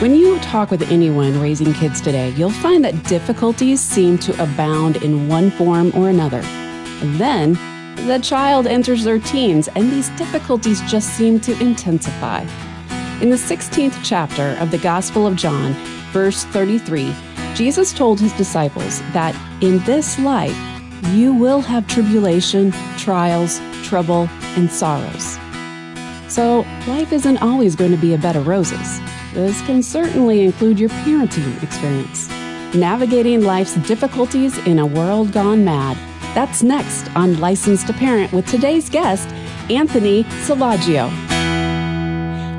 When 0.00 0.14
you 0.14 0.38
talk 0.38 0.70
with 0.70 0.92
anyone 0.92 1.40
raising 1.40 1.72
kids 1.72 2.00
today, 2.00 2.30
you'll 2.36 2.50
find 2.50 2.84
that 2.84 3.02
difficulties 3.02 3.80
seem 3.80 4.16
to 4.18 4.32
abound 4.40 5.02
in 5.02 5.26
one 5.26 5.50
form 5.50 5.90
or 5.92 6.08
another. 6.08 6.38
And 6.38 7.16
then 7.16 7.54
the 8.06 8.20
child 8.20 8.68
enters 8.68 9.02
their 9.02 9.18
teens, 9.18 9.66
and 9.74 9.90
these 9.90 10.10
difficulties 10.10 10.80
just 10.82 11.16
seem 11.16 11.40
to 11.40 11.60
intensify. 11.60 12.42
In 13.20 13.30
the 13.30 13.36
16th 13.36 13.98
chapter 14.04 14.56
of 14.60 14.70
the 14.70 14.78
Gospel 14.78 15.26
of 15.26 15.34
John, 15.34 15.72
verse 16.12 16.44
33, 16.44 17.12
Jesus 17.56 17.92
told 17.92 18.20
his 18.20 18.32
disciples 18.34 19.00
that 19.12 19.34
in 19.60 19.80
this 19.80 20.16
life 20.20 20.56
you 21.06 21.34
will 21.34 21.60
have 21.60 21.88
tribulation, 21.88 22.70
trials, 22.98 23.60
trouble, 23.82 24.28
and 24.54 24.70
sorrows. 24.70 25.36
So, 26.32 26.64
life 26.86 27.12
isn't 27.12 27.38
always 27.38 27.74
going 27.74 27.90
to 27.90 27.96
be 27.96 28.14
a 28.14 28.18
bed 28.18 28.36
of 28.36 28.46
roses. 28.46 29.00
This 29.34 29.60
can 29.62 29.82
certainly 29.82 30.42
include 30.42 30.80
your 30.80 30.88
parenting 30.88 31.62
experience. 31.62 32.28
Navigating 32.74 33.42
life's 33.42 33.74
difficulties 33.86 34.56
in 34.66 34.78
a 34.78 34.86
world 34.86 35.32
gone 35.32 35.64
mad. 35.64 35.96
That's 36.34 36.62
next 36.62 37.14
on 37.14 37.38
Licensed 37.38 37.86
to 37.88 37.92
Parent 37.92 38.32
with 38.32 38.46
today's 38.46 38.88
guest, 38.88 39.28
Anthony 39.70 40.24
Selvaggio. 40.46 41.27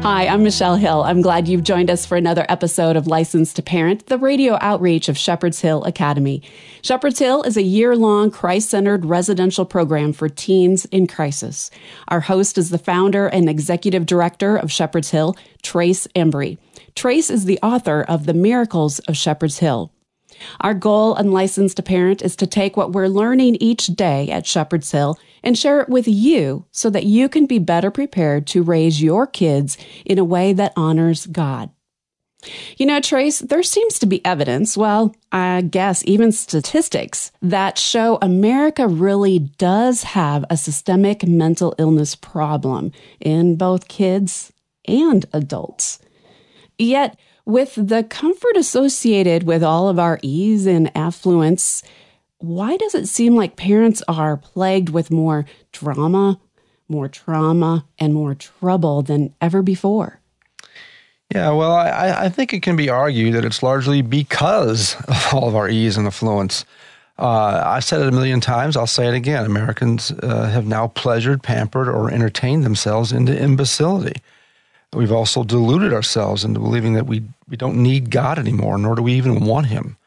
Hi, 0.02 0.28
I'm 0.28 0.44
Michelle 0.44 0.78
Hill. 0.78 1.04
I'm 1.04 1.22
glad 1.22 1.50
you've 1.50 1.66
joined 1.66 1.90
us 1.90 2.06
for 2.06 2.16
another 2.16 2.46
episode 2.48 2.96
of 2.96 3.06
Licensed 3.06 3.58
to 3.58 3.62
Parent, 3.62 4.06
the 4.06 4.18
radio 4.18 4.58
outreach 4.62 5.10
of 5.10 5.18
Shepherd's 5.18 5.60
Hill 5.60 5.84
Academy. 5.84 6.42
Shepherd's 6.82 7.20
Hill 7.20 7.44
is 7.44 7.58
a 7.58 7.62
year 7.62 7.98
long 7.98 8.32
Christ 8.32 8.70
centered 8.70 9.06
residential 9.06 9.66
program 9.66 10.14
for 10.14 10.30
teens 10.30 10.86
in 10.86 11.06
crisis. 11.06 11.70
Our 12.08 12.22
host 12.22 12.58
is 12.58 12.70
the 12.70 12.78
founder 12.78 13.28
and 13.28 13.50
executive 13.50 14.06
director 14.06 14.56
of 14.56 14.72
Shepherd's 14.72 15.12
Hill, 15.12 15.36
Trace 15.64 16.08
Embry. 16.16 16.58
Trace 16.96 17.30
is 17.30 17.44
the 17.44 17.60
author 17.62 18.02
of 18.02 18.26
The 18.26 18.34
Miracles 18.34 19.00
of 19.00 19.18
Shepherd's 19.18 19.60
Hill. 19.60 19.92
Our 20.62 20.74
goal 20.74 21.14
on 21.14 21.32
Licensed 21.32 21.78
to 21.78 21.84
Parent 21.84 22.22
is 22.22 22.36
to 22.38 22.48
take 22.48 22.78
what 22.78 22.92
we're 22.92 23.08
learning 23.08 23.58
each 23.60 23.88
day 23.88 24.30
at 24.30 24.46
Shepherd's 24.46 24.92
Hill 24.92 25.18
and 25.44 25.58
share 25.58 25.82
it 25.82 25.90
with 25.90 26.08
you 26.08 26.66
so 26.72 26.90
that 26.90 27.06
you 27.06 27.30
can 27.30 27.46
be 27.46 27.60
better 27.60 27.92
prepared 27.92 28.48
to 28.48 28.64
raise 28.64 29.02
your 29.02 29.26
kids 29.28 29.78
in 30.06 30.18
a 30.18 30.24
way 30.24 30.54
that 30.54 30.74
honors 30.76 31.26
God. 31.28 31.70
You 32.78 32.86
know, 32.86 33.02
Trace, 33.02 33.40
there 33.40 33.64
seems 33.64 34.00
to 34.00 34.06
be 34.06 34.26
evidence, 34.26 34.78
well, 34.78 35.14
I 35.32 35.62
guess 35.62 36.04
even 36.06 36.32
statistics, 36.32 37.32
that 37.42 37.78
show 37.78 38.18
America 38.22 38.88
really 38.88 39.40
does 39.40 40.04
have 40.04 40.46
a 40.50 40.56
systemic 40.56 41.28
mental 41.28 41.76
illness 41.78 42.16
problem 42.16 42.94
in 43.20 43.58
both 43.58 43.90
kids 43.90 44.54
and 44.86 45.26
adults. 45.34 46.00
Yet, 46.78 47.20
with 47.50 47.74
the 47.76 48.04
comfort 48.04 48.56
associated 48.56 49.44
with 49.44 49.64
all 49.64 49.90
of 49.90 49.98
our 49.98 50.20
ease 50.22 50.68
and 50.68 50.96
affluence, 50.96 51.82
why 52.38 52.78
does 52.78 52.94
it 52.94 53.08
seem 53.08 53.36
like 53.36 53.56
parents 53.56 54.04
are 54.08 54.38
plagued 54.38 54.90
with 54.90 55.10
more 55.10 55.46
drama, 55.72 56.40
more 56.88 57.08
trauma, 57.08 57.86
and 57.98 58.14
more 58.14 58.36
trouble 58.36 59.02
than 59.02 59.34
ever 59.42 59.64
before? 59.64 60.20
Yeah, 61.34 61.52
well, 61.52 61.74
I, 61.74 62.26
I 62.26 62.30
think 62.30 62.54
it 62.54 62.62
can 62.62 62.76
be 62.76 62.90
argued 62.90 63.34
that 63.34 63.46
it's 63.46 63.64
largely 63.64 64.04
because 64.04 64.96
of 65.08 65.34
all 65.34 65.50
of 65.50 65.56
our 65.56 65.68
ease 65.68 65.98
and 65.98 66.06
affluence. 66.06 66.66
Uh, 67.18 67.64
I've 67.66 67.84
said 67.84 68.02
it 68.02 68.08
a 68.08 68.12
million 68.12 68.42
times. 68.42 68.78
I'll 68.78 68.88
say 68.88 69.08
it 69.08 69.16
again. 69.16 69.46
Americans 69.46 70.12
uh, 70.12 70.50
have 70.50 70.68
now 70.68 70.88
pleasured, 70.88 71.42
pampered, 71.42 71.90
or 71.90 72.12
entertained 72.12 72.64
themselves 72.64 73.12
into 73.12 73.38
imbecility. 73.38 74.22
We've 74.94 75.12
also 75.12 75.44
deluded 75.44 75.94
ourselves 75.94 76.44
into 76.44 76.60
believing 76.60 76.94
that 76.94 77.06
we, 77.06 77.24
we 77.48 77.58
don't 77.58 77.82
need 77.82 78.10
God 78.10 78.40
anymore, 78.40 78.78
nor 78.78 78.96
do 78.96 79.04
we 79.04 79.14
even 79.14 79.46
want 79.46 79.68
Him. 79.68 79.98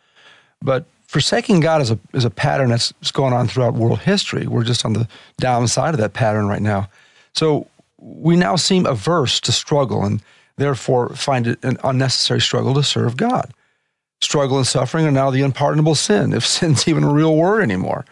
But 0.61 0.87
forsaking 1.07 1.61
God 1.61 1.81
is 1.83 1.91
a, 1.91 1.99
is 2.13 2.25
a 2.25 2.31
pattern 2.31 2.71
that's 2.71 2.93
going 3.13 3.33
on 3.33 3.47
throughout 3.47 3.75
world 3.75 4.01
history. 4.01 4.47
We're 4.47 4.65
just 4.65 4.85
on 4.85 4.95
the 4.95 5.09
downside 5.39 5.95
of 5.95 6.01
that 6.01 6.15
pattern 6.15 6.47
right 6.47 6.63
now. 6.63 6.89
So 7.35 7.69
we 7.99 8.37
now 8.37 8.57
seem 8.57 8.87
averse 8.87 9.41
to 9.41 9.53
struggle 9.53 10.05
and 10.05 10.21
therefore 10.57 11.11
find 11.11 11.47
it 11.47 11.63
an 11.63 11.79
unnecessary 11.85 12.41
struggle 12.41 12.75
to 12.75 12.83
serve 12.83 13.17
God. 13.17 13.53
Struggle 14.21 14.57
and 14.57 14.67
suffering 14.67 15.07
are 15.07 15.11
now 15.11 15.31
the 15.31 15.43
unpardonable 15.43 15.95
sin, 15.95 16.33
if 16.33 16.47
sin's 16.47 16.89
even 16.89 17.05
a 17.05 17.13
real 17.13 17.37
word 17.37 17.63
anymore. 17.63 18.05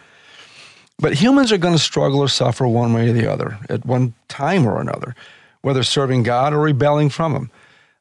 But 0.99 1.15
humans 1.15 1.51
are 1.51 1.57
going 1.57 1.73
to 1.73 1.79
struggle 1.79 2.19
or 2.19 2.27
suffer 2.27 2.67
one 2.67 2.93
way 2.93 3.09
or 3.09 3.13
the 3.13 3.31
other 3.31 3.57
at 3.69 3.85
one 3.85 4.13
time 4.27 4.67
or 4.67 4.79
another, 4.79 5.15
whether 5.61 5.83
serving 5.83 6.23
God 6.23 6.53
or 6.53 6.59
rebelling 6.59 7.09
from 7.09 7.33
Him. 7.33 7.51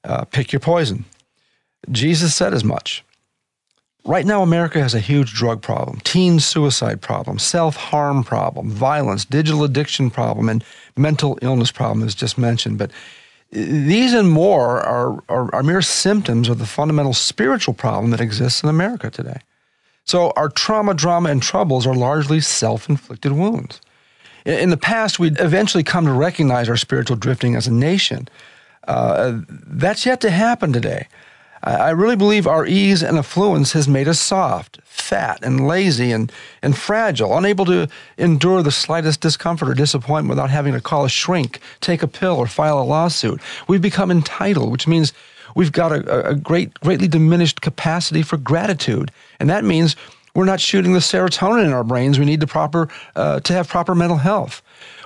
Uh, 0.05 0.25
pick 0.25 0.53
your 0.53 0.61
poison. 0.61 1.05
Jesus 1.91 2.35
said 2.35 2.55
as 2.55 2.65
much. 2.65 3.05
Right 4.05 4.25
now, 4.25 4.43
America 4.43 4.81
has 4.81 4.95
a 4.95 5.01
huge 5.01 5.35
drug 5.35 5.61
problem, 5.61 6.01
teen 6.01 6.41
suicide 6.41 7.03
problem, 7.03 7.39
self 7.39 7.77
harm 7.77 8.25
problem, 8.25 8.71
violence, 8.71 9.27
digital 9.27 9.63
addiction 9.63 10.11
problem, 10.11 10.49
and 10.49 10.65
mental 10.97 11.39
illness 11.43 11.71
problem, 11.71 12.07
as 12.07 12.15
just 12.15 12.39
mentioned. 12.39 12.79
But 12.79 12.93
these 13.53 14.15
and 14.15 14.31
more 14.31 14.81
are, 14.81 15.23
are, 15.29 15.55
are, 15.55 15.63
mere 15.63 15.83
symptoms 15.83 16.49
of 16.49 16.59
the 16.59 16.67
fundamental 16.67 17.13
spiritual 17.13 17.75
problem 17.75 18.11
that 18.13 18.21
exists 18.21 18.63
in 18.63 18.69
America 18.69 19.11
today. 19.11 19.41
So, 20.05 20.33
our 20.37 20.49
trauma, 20.49 20.95
drama, 20.95 21.31
and 21.31 21.43
troubles 21.43 21.87
are 21.87 21.95
largely 21.95 22.41
self 22.41 22.89
inflicted 22.89 23.33
wounds. 23.33 23.81
In 24.45 24.71
the 24.71 24.77
past, 24.77 25.19
we'd 25.19 25.39
eventually 25.41 25.85
come 25.85 26.07
to 26.07 26.13
recognize 26.13 26.69
our 26.69 26.77
spiritual 26.77 27.17
drifting 27.17 27.57
as 27.57 27.67
a 27.67 27.73
nation. 27.73 28.29
Uh, 28.87 29.41
that's 29.49 30.07
yet 30.07 30.21
to 30.23 30.31
happen 30.31 30.73
today. 30.73 31.07
I 31.63 31.91
really 31.91 32.17
believe 32.17 32.47
our 32.47 32.65
ease 32.65 33.03
and 33.03 33.19
affluence 33.19 33.73
has 33.73 33.87
made 33.87 34.09
us 34.09 34.19
soft, 34.19 34.81
fat, 34.83 35.41
and 35.43 35.69
lazy 35.69 36.11
and, 36.11 36.33
and 36.63 36.77
fragile, 36.77 37.37
unable 37.37 37.67
to 37.67 37.87
endure 38.17 38.63
the 38.63 38.71
slightest 38.71 39.21
discomfort 39.21 39.69
or 39.69 39.75
disappointment 39.75 40.31
without 40.31 40.49
having 40.49 40.73
to 40.73 40.81
call 40.81 41.05
a 41.05 41.11
shrink, 41.11 41.61
take 41.83 42.03
a 42.03 42.09
pill, 42.09 42.37
or 42.37 42.47
file 42.47 42.81
a 42.81 42.83
lawsuit. 42.83 43.43
We've 43.69 43.83
become 43.83 44.11
entitled, 44.11 44.73
which 44.73 44.87
means 44.87 45.13
we've 45.55 45.73
got 45.73 45.93
a, 45.93 46.31
a 46.31 46.35
great, 46.35 46.73
greatly 46.81 47.09
diminished 47.09 47.61
capacity 47.61 48.23
for 48.23 48.39
gratitude. 48.39 49.11
And 49.39 49.51
that 49.51 49.63
means 49.63 49.97
we're 50.35 50.45
not 50.45 50.61
shooting 50.61 50.93
the 50.93 51.01
serotonin 51.01 51.67
in 51.67 51.73
our 51.73 51.85
brains 51.85 52.19
we 52.19 52.25
need 52.25 52.41
to, 52.41 52.47
proper, 52.47 52.89
uh, 53.17 53.41
to 53.41 53.53
have 53.53 53.69
proper 53.69 53.95
mental 53.95 54.19
health. 54.19 54.63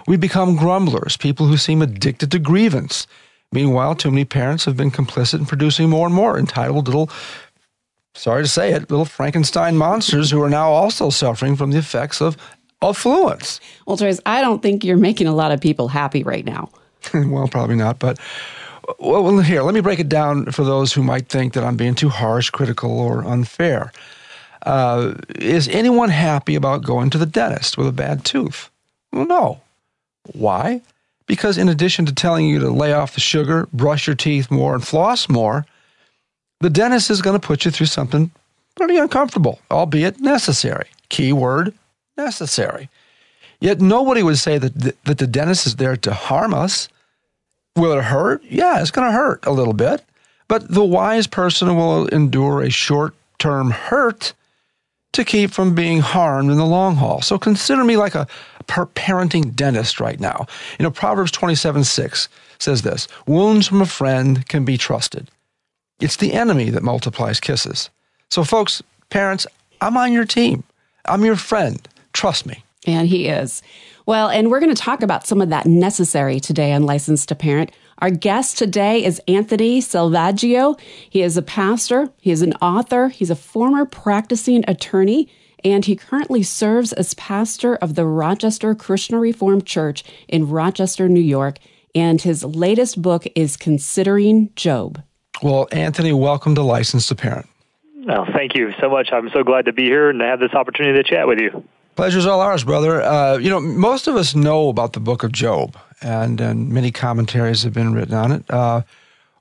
We 0.07 0.17
become 0.17 0.57
grumblers, 0.57 1.17
people 1.17 1.47
who 1.47 1.57
seem 1.57 1.81
addicted 1.83 2.31
to 2.33 2.39
grievance 2.39 3.07
Meanwhile, 3.55 3.95
too 3.95 4.11
many 4.11 4.25
parents 4.25 4.65
have 4.65 4.77
been 4.77 4.91
complicit 4.91 5.39
in 5.39 5.47
producing 5.47 5.89
more 5.89 6.07
and 6.07 6.15
more 6.15 6.37
entitled 6.37 6.89
little, 6.89 7.09
sorry 8.13 8.43
to 8.43 8.49
say 8.49 8.73
it, 8.73 8.91
little 8.91 9.05
Frankenstein 9.05 9.77
monsters 9.77 10.29
who 10.33 10.43
are 10.43 10.51
now 10.51 10.71
also 10.71 11.09
suffering 11.09 11.55
from 11.55 11.71
the 11.71 11.79
effects 11.79 12.21
of 12.21 12.37
affluence. 12.83 13.61
Well, 13.87 13.97
Trace, 13.97 14.21
I 14.27 14.41
don't 14.41 14.61
think 14.61 14.83
you're 14.83 14.97
making 14.97 15.29
a 15.29 15.33
lot 15.33 15.53
of 15.53 15.61
people 15.61 15.87
happy 15.87 16.25
right 16.25 16.45
now. 16.45 16.69
well, 17.15 17.47
probably 17.47 17.77
not, 17.77 18.01
but 18.01 18.19
well, 18.99 19.39
here, 19.39 19.63
let 19.63 19.73
me 19.73 19.81
break 19.81 20.01
it 20.01 20.09
down 20.09 20.47
for 20.47 20.65
those 20.65 20.93
who 20.93 21.05
might 21.05 21.29
think 21.29 21.53
that 21.53 21.63
I'm 21.63 21.77
being 21.77 21.95
too 21.95 22.09
harsh, 22.09 22.51
critical, 22.51 22.99
or 22.99 23.25
unfair. 23.25 23.93
Uh, 24.65 25.15
is 25.37 25.69
anyone 25.69 26.09
happy 26.09 26.55
about 26.55 26.83
going 26.83 27.11
to 27.11 27.19
the 27.19 27.27
dentist 27.27 27.77
with 27.77 27.87
a 27.87 27.93
bad 27.93 28.25
tooth? 28.25 28.71
Well, 29.13 29.27
no. 29.27 29.61
Why? 30.33 30.81
Because 31.27 31.59
in 31.59 31.69
addition 31.69 32.07
to 32.07 32.15
telling 32.15 32.47
you 32.47 32.59
to 32.61 32.71
lay 32.71 32.93
off 32.93 33.15
the 33.15 33.21
sugar, 33.21 33.69
brush 33.73 34.07
your 34.07 34.17
teeth 34.17 34.51
more, 34.51 34.75
and 34.75 34.87
floss 34.87 35.29
more, 35.29 35.67
the 36.61 36.71
dentist 36.71 37.11
is 37.11 37.23
going 37.23 37.39
to 37.39 37.47
put 37.47 37.65
you 37.65 37.71
through 37.71 37.87
something 37.87 38.31
pretty 38.77 38.97
uncomfortable, 38.97 39.61
albeit 39.71 40.21
necessary. 40.21 40.87
Key 41.09 41.33
word 41.33 41.75
necessary. 42.17 42.89
Yet 43.61 43.81
nobody 43.81 44.23
would 44.23 44.39
say 44.39 44.59
that 44.59 44.75
the, 44.75 44.95
that 45.05 45.19
the 45.19 45.27
dentist 45.27 45.67
is 45.67 45.77
there 45.77 45.97
to 45.97 46.13
harm 46.13 46.55
us. 46.55 46.89
Will 47.77 47.93
it 47.99 48.05
hurt? 48.05 48.43
Yeah, 48.45 48.81
it's 48.81 48.91
going 48.91 49.09
to 49.09 49.17
hurt 49.17 49.45
a 49.47 49.53
little 49.53 49.73
bit. 49.73 50.03
But 50.49 50.71
the 50.71 50.85
wise 50.85 51.27
person 51.27 51.75
will 51.77 52.07
endure 52.09 52.63
a 52.63 52.71
short 52.71 53.15
term 53.39 53.71
hurt 53.71 54.33
to 55.15 55.25
keep 55.25 55.51
from 55.51 55.75
being 55.75 56.01
harmed 56.01 56.51
in 56.51 56.59
the 56.59 56.67
long 56.67 56.97
haul. 56.97 57.23
So 57.23 57.39
consider 57.39 57.85
me 57.85 57.97
like 57.97 58.15
a 58.15 58.27
parenting 58.67 59.55
dentist 59.55 60.01
right 60.01 60.21
now. 60.21 60.47
You 60.79 60.85
know, 60.85 60.91
Proverbs 60.91 61.31
27 61.31 61.85
6 61.85 62.29
says 62.59 62.83
this 62.83 63.09
Wounds 63.27 63.67
from 63.67 63.81
a 63.81 63.87
friend 63.87 64.47
can 64.49 64.65
be 64.65 64.77
trusted. 64.77 65.31
It's 66.01 66.17
the 66.17 66.33
enemy 66.33 66.71
that 66.71 66.83
multiplies 66.83 67.41
kisses. 67.41 67.91
So, 68.31 68.45
folks, 68.45 68.83
parents, 69.11 69.47
I'm 69.81 69.97
on 69.97 70.13
your 70.13 70.25
team. 70.25 70.65
I'm 71.05 71.25
your 71.25 71.37
friend. 71.37 71.87
Trust 72.13 72.47
me. 72.47 72.65
And 72.87 73.09
he 73.09 73.29
is. 73.29 73.63
Well, 74.07 74.29
and 74.29 74.51
we're 74.51 74.61
going 74.61 74.75
to 74.75 74.83
talk 74.83 75.03
about 75.03 75.27
some 75.27 75.41
of 75.41 75.49
that 75.51 75.67
necessary 75.67 76.41
today 76.41 76.73
on 76.73 76.83
Licensed 76.83 77.29
to 77.29 77.35
Parent. 77.35 77.71
Our 77.99 78.11
guest 78.11 78.59
today 78.59 79.05
is 79.05 79.21
Anthony 79.29 79.81
Selvaggio. 79.81 80.79
He 81.09 81.23
is 81.23 81.37
a 81.37 81.43
pastor, 81.43 82.11
he 82.21 82.33
is 82.33 82.43
an 82.43 82.55
author, 82.55 83.09
he's 83.09 83.31
a 83.31 83.37
former 83.37 83.85
practicing 83.85 84.65
attorney, 84.67 85.29
and 85.65 85.85
he 85.85 85.95
currently 85.95 86.43
serves 86.43 86.93
as 86.93 87.15
pastor 87.15 87.77
of 87.77 87.95
the 87.95 88.05
Rochester 88.05 88.75
Christian 88.75 89.17
Reformed 89.17 89.65
Church 89.65 90.03
in 90.29 90.49
Rochester, 90.49 91.09
New 91.09 91.21
York. 91.21 91.59
And 91.95 92.21
his 92.21 92.43
latest 92.43 93.01
book 93.01 93.25
is 93.37 93.57
Considering 93.57 94.51
Job. 94.57 95.01
Well, 95.43 95.69
Anthony, 95.71 96.13
welcome 96.13 96.57
to 96.57 96.63
Licensed 96.63 97.09
to 97.09 97.15
Parent. 97.15 97.47
Well, 98.05 98.27
thank 98.35 98.57
you 98.57 98.73
so 98.81 98.91
much. 98.91 99.11
I'm 99.13 99.31
so 99.31 99.45
glad 99.45 99.67
to 99.67 99.73
be 99.73 99.85
here 99.85 100.11
and 100.11 100.19
to 100.19 100.27
have 100.27 100.41
this 100.41 100.53
opportunity 100.53 101.01
to 101.01 101.09
chat 101.09 101.29
with 101.29 101.39
you. 101.39 101.63
Pleasure's 101.95 102.27
all 102.27 102.41
ours, 102.41 102.65
brother. 102.65 103.01
Uh, 103.01 103.39
you 103.39 103.49
know, 103.49 103.61
most 103.61 104.09
of 104.09 104.17
us 104.17 104.35
know 104.35 104.69
about 104.69 104.95
the 104.95 105.01
book 105.01 105.23
of 105.23 105.31
Job, 105.31 105.79
and, 106.05 106.41
and 106.41 106.71
many 106.71 106.91
commentaries 106.91 107.63
have 107.63 107.73
been 107.73 107.95
written 107.95 108.15
on 108.15 108.33
it. 108.33 108.51
Uh, 108.51 108.83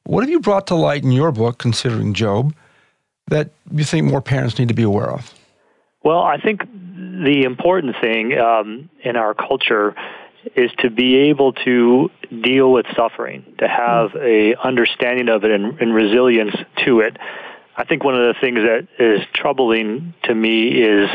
what 0.04 0.22
have 0.22 0.30
you 0.30 0.40
brought 0.40 0.68
to 0.68 0.76
light 0.76 1.04
in 1.04 1.12
your 1.12 1.32
book, 1.32 1.58
considering 1.58 2.14
Job, 2.14 2.56
that 3.28 3.52
you 3.72 3.84
think 3.84 4.06
more 4.06 4.22
parents 4.22 4.58
need 4.58 4.70
to 4.70 4.74
be 4.74 4.84
aware 4.84 5.12
of? 5.12 5.34
Well, 6.04 6.22
I 6.22 6.38
think 6.38 6.62
the 6.64 7.44
important 7.46 7.96
thing 8.02 8.38
um, 8.38 8.90
in 9.04 9.16
our 9.16 9.34
culture 9.34 9.96
is 10.56 10.72
to 10.80 10.90
be 10.90 11.30
able 11.30 11.54
to 11.54 12.12
deal 12.42 12.72
with 12.72 12.86
suffering, 12.96 13.46
to 13.60 13.68
have 13.68 14.14
a 14.16 14.56
understanding 14.56 15.30
of 15.30 15.46
it 15.46 15.52
and, 15.52 15.80
and 15.80 15.94
resilience 15.94 16.56
to 16.86 17.00
it. 17.00 17.18
I 17.78 17.86
think 17.86 18.04
one 18.04 18.16
of 18.16 18.36
the 18.36 18.40
things 18.40 18.60
that 18.60 18.88
is 19.00 19.22
troubling 19.34 20.14
to 20.24 20.36
me 20.36 20.68
is 20.68 21.10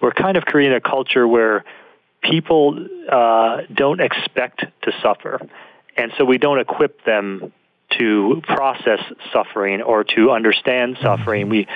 we're 0.00 0.12
kind 0.12 0.36
of 0.36 0.44
creating 0.44 0.76
a 0.76 0.80
culture 0.80 1.26
where 1.26 1.64
people 2.22 2.86
uh, 3.10 3.62
don't 3.72 4.00
expect 4.00 4.64
to 4.82 4.92
suffer. 5.02 5.40
And 5.96 6.12
so 6.16 6.24
we 6.24 6.38
don't 6.38 6.60
equip 6.60 7.04
them 7.04 7.52
to 7.98 8.42
process 8.46 9.00
suffering 9.32 9.82
or 9.82 10.04
to 10.04 10.30
understand 10.30 10.98
suffering. 11.00 11.48
We 11.48 11.66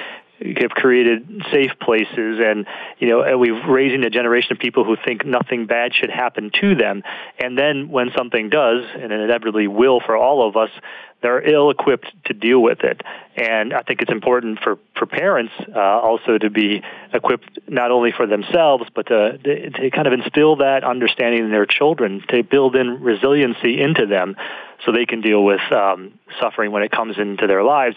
have 0.60 0.70
created 0.70 1.42
safe 1.52 1.70
places 1.80 2.40
and 2.44 2.66
you 2.98 3.08
know 3.08 3.22
and 3.22 3.38
we're 3.38 3.70
raising 3.70 4.02
a 4.02 4.10
generation 4.10 4.52
of 4.52 4.58
people 4.58 4.84
who 4.84 4.96
think 5.04 5.24
nothing 5.24 5.66
bad 5.66 5.94
should 5.94 6.10
happen 6.10 6.50
to 6.60 6.74
them 6.74 7.02
and 7.38 7.56
then 7.56 7.88
when 7.90 8.10
something 8.16 8.48
does 8.48 8.84
and 8.94 9.12
it 9.12 9.20
inevitably 9.20 9.68
will 9.68 10.00
for 10.00 10.16
all 10.16 10.46
of 10.48 10.56
us 10.56 10.70
they're 11.22 11.46
ill 11.48 11.70
equipped 11.70 12.12
to 12.26 12.34
deal 12.34 12.60
with 12.60 12.80
it. 12.80 13.00
And 13.36 13.72
i 13.72 13.82
think 13.82 14.02
it's 14.02 14.12
important 14.12 14.58
for 14.60 14.78
for 14.98 15.06
parents 15.06 15.52
uh, 15.74 15.78
also 15.80 16.38
to 16.38 16.50
be 16.50 16.82
equipped 17.12 17.58
not 17.68 17.90
only 17.90 18.12
for 18.12 18.26
themselves 18.26 18.84
but 18.94 19.06
to, 19.06 19.38
to 19.38 19.90
kind 19.90 20.06
of 20.06 20.12
instill 20.12 20.56
that 20.56 20.84
understanding 20.84 21.44
in 21.44 21.50
their 21.50 21.66
children 21.66 22.22
to 22.28 22.42
build 22.42 22.76
in 22.76 23.02
resiliency 23.02 23.80
into 23.80 24.06
them 24.06 24.36
so 24.84 24.92
they 24.92 25.06
can 25.06 25.20
deal 25.20 25.42
with 25.42 25.60
um, 25.72 26.18
suffering 26.40 26.72
when 26.72 26.82
it 26.82 26.90
comes 26.90 27.18
into 27.18 27.46
their 27.46 27.62
lives. 27.62 27.96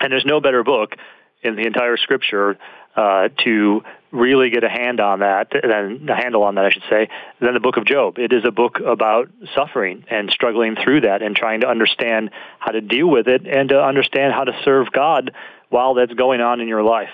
And 0.00 0.12
there's 0.12 0.24
no 0.24 0.40
better 0.40 0.62
book 0.62 0.94
in 1.42 1.56
the 1.56 1.66
entire 1.66 1.96
Scripture 1.96 2.58
uh, 2.96 3.28
to 3.44 3.82
really 4.16 4.50
get 4.50 4.64
a 4.64 4.68
hand 4.68 5.00
on 5.00 5.20
that, 5.20 5.52
then 5.52 6.08
a 6.08 6.16
handle 6.16 6.42
on 6.42 6.54
that, 6.56 6.64
I 6.64 6.70
should 6.70 6.84
say, 6.88 7.08
than 7.40 7.54
the 7.54 7.60
book 7.60 7.76
of 7.76 7.84
Job. 7.84 8.18
It 8.18 8.32
is 8.32 8.44
a 8.44 8.50
book 8.50 8.80
about 8.80 9.30
suffering 9.54 10.04
and 10.08 10.30
struggling 10.30 10.76
through 10.76 11.02
that 11.02 11.22
and 11.22 11.36
trying 11.36 11.60
to 11.60 11.68
understand 11.68 12.30
how 12.58 12.72
to 12.72 12.80
deal 12.80 13.08
with 13.08 13.28
it 13.28 13.46
and 13.46 13.68
to 13.68 13.82
understand 13.82 14.32
how 14.32 14.44
to 14.44 14.52
serve 14.64 14.90
God 14.92 15.32
while 15.68 15.94
that's 15.94 16.14
going 16.14 16.40
on 16.40 16.60
in 16.60 16.68
your 16.68 16.82
life. 16.82 17.10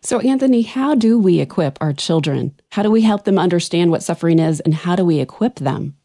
So, 0.00 0.20
Anthony, 0.20 0.62
how 0.62 0.94
do 0.94 1.18
we 1.18 1.40
equip 1.40 1.78
our 1.80 1.92
children? 1.92 2.54
How 2.70 2.82
do 2.82 2.90
we 2.90 3.02
help 3.02 3.24
them 3.24 3.38
understand 3.38 3.90
what 3.90 4.02
suffering 4.02 4.38
is, 4.38 4.60
and 4.60 4.74
how 4.74 4.96
do 4.96 5.04
we 5.04 5.20
equip 5.20 5.56
them? 5.56 5.96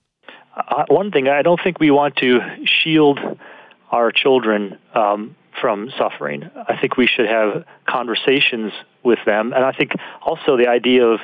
Uh, 0.55 0.85
one 0.87 1.11
thing, 1.11 1.27
I 1.27 1.41
don't 1.41 1.59
think 1.63 1.79
we 1.79 1.89
want 1.89 2.15
to 2.17 2.39
shield 2.65 3.19
our 3.91 4.11
children 4.11 4.77
um, 4.93 5.35
from 5.59 5.91
suffering. 5.97 6.49
I 6.55 6.77
think 6.79 6.97
we 6.97 7.07
should 7.07 7.27
have 7.27 7.65
conversations 7.87 8.71
with 9.03 9.19
them, 9.25 9.53
and 9.53 9.63
I 9.63 9.71
think 9.71 9.91
also 10.21 10.57
the 10.57 10.67
idea 10.67 11.05
of 11.05 11.19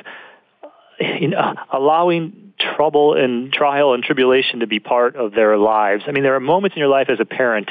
you 1.00 1.28
know, 1.28 1.54
allowing 1.72 2.52
trouble 2.58 3.14
and 3.14 3.52
trial 3.52 3.94
and 3.94 4.02
tribulation 4.02 4.60
to 4.60 4.66
be 4.66 4.80
part 4.80 5.16
of 5.16 5.32
their 5.32 5.56
lives. 5.56 6.04
I 6.06 6.12
mean, 6.12 6.22
there 6.22 6.34
are 6.34 6.40
moments 6.40 6.76
in 6.76 6.80
your 6.80 6.90
life 6.90 7.08
as 7.08 7.18
a 7.20 7.24
parent 7.24 7.70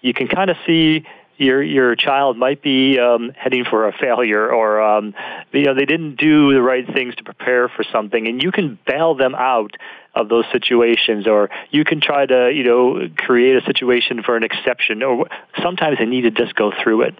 you 0.00 0.14
can 0.14 0.28
kind 0.28 0.50
of 0.50 0.56
see 0.66 1.04
your 1.38 1.62
your 1.62 1.94
child 1.96 2.36
might 2.36 2.62
be 2.62 2.98
um, 2.98 3.32
heading 3.36 3.64
for 3.64 3.88
a 3.88 3.92
failure, 3.92 4.50
or 4.50 4.80
um, 4.80 5.14
you 5.52 5.64
know 5.64 5.74
they 5.74 5.84
didn't 5.84 6.16
do 6.16 6.52
the 6.52 6.62
right 6.62 6.86
things 6.86 7.14
to 7.16 7.24
prepare 7.24 7.68
for 7.68 7.84
something, 7.84 8.26
and 8.26 8.42
you 8.42 8.52
can 8.52 8.78
bail 8.86 9.14
them 9.14 9.34
out 9.34 9.76
of 10.14 10.28
those 10.28 10.44
situations, 10.50 11.26
or 11.26 11.50
you 11.70 11.84
can 11.84 12.00
try 12.00 12.24
to 12.26 12.50
you 12.52 12.64
know 12.64 13.08
create 13.16 13.56
a 13.56 13.64
situation 13.64 14.22
for 14.22 14.36
an 14.36 14.44
exception, 14.44 15.02
or 15.02 15.28
sometimes 15.62 15.98
they 15.98 16.06
need 16.06 16.22
to 16.22 16.30
just 16.30 16.54
go 16.54 16.72
through 16.82 17.02
it. 17.02 17.14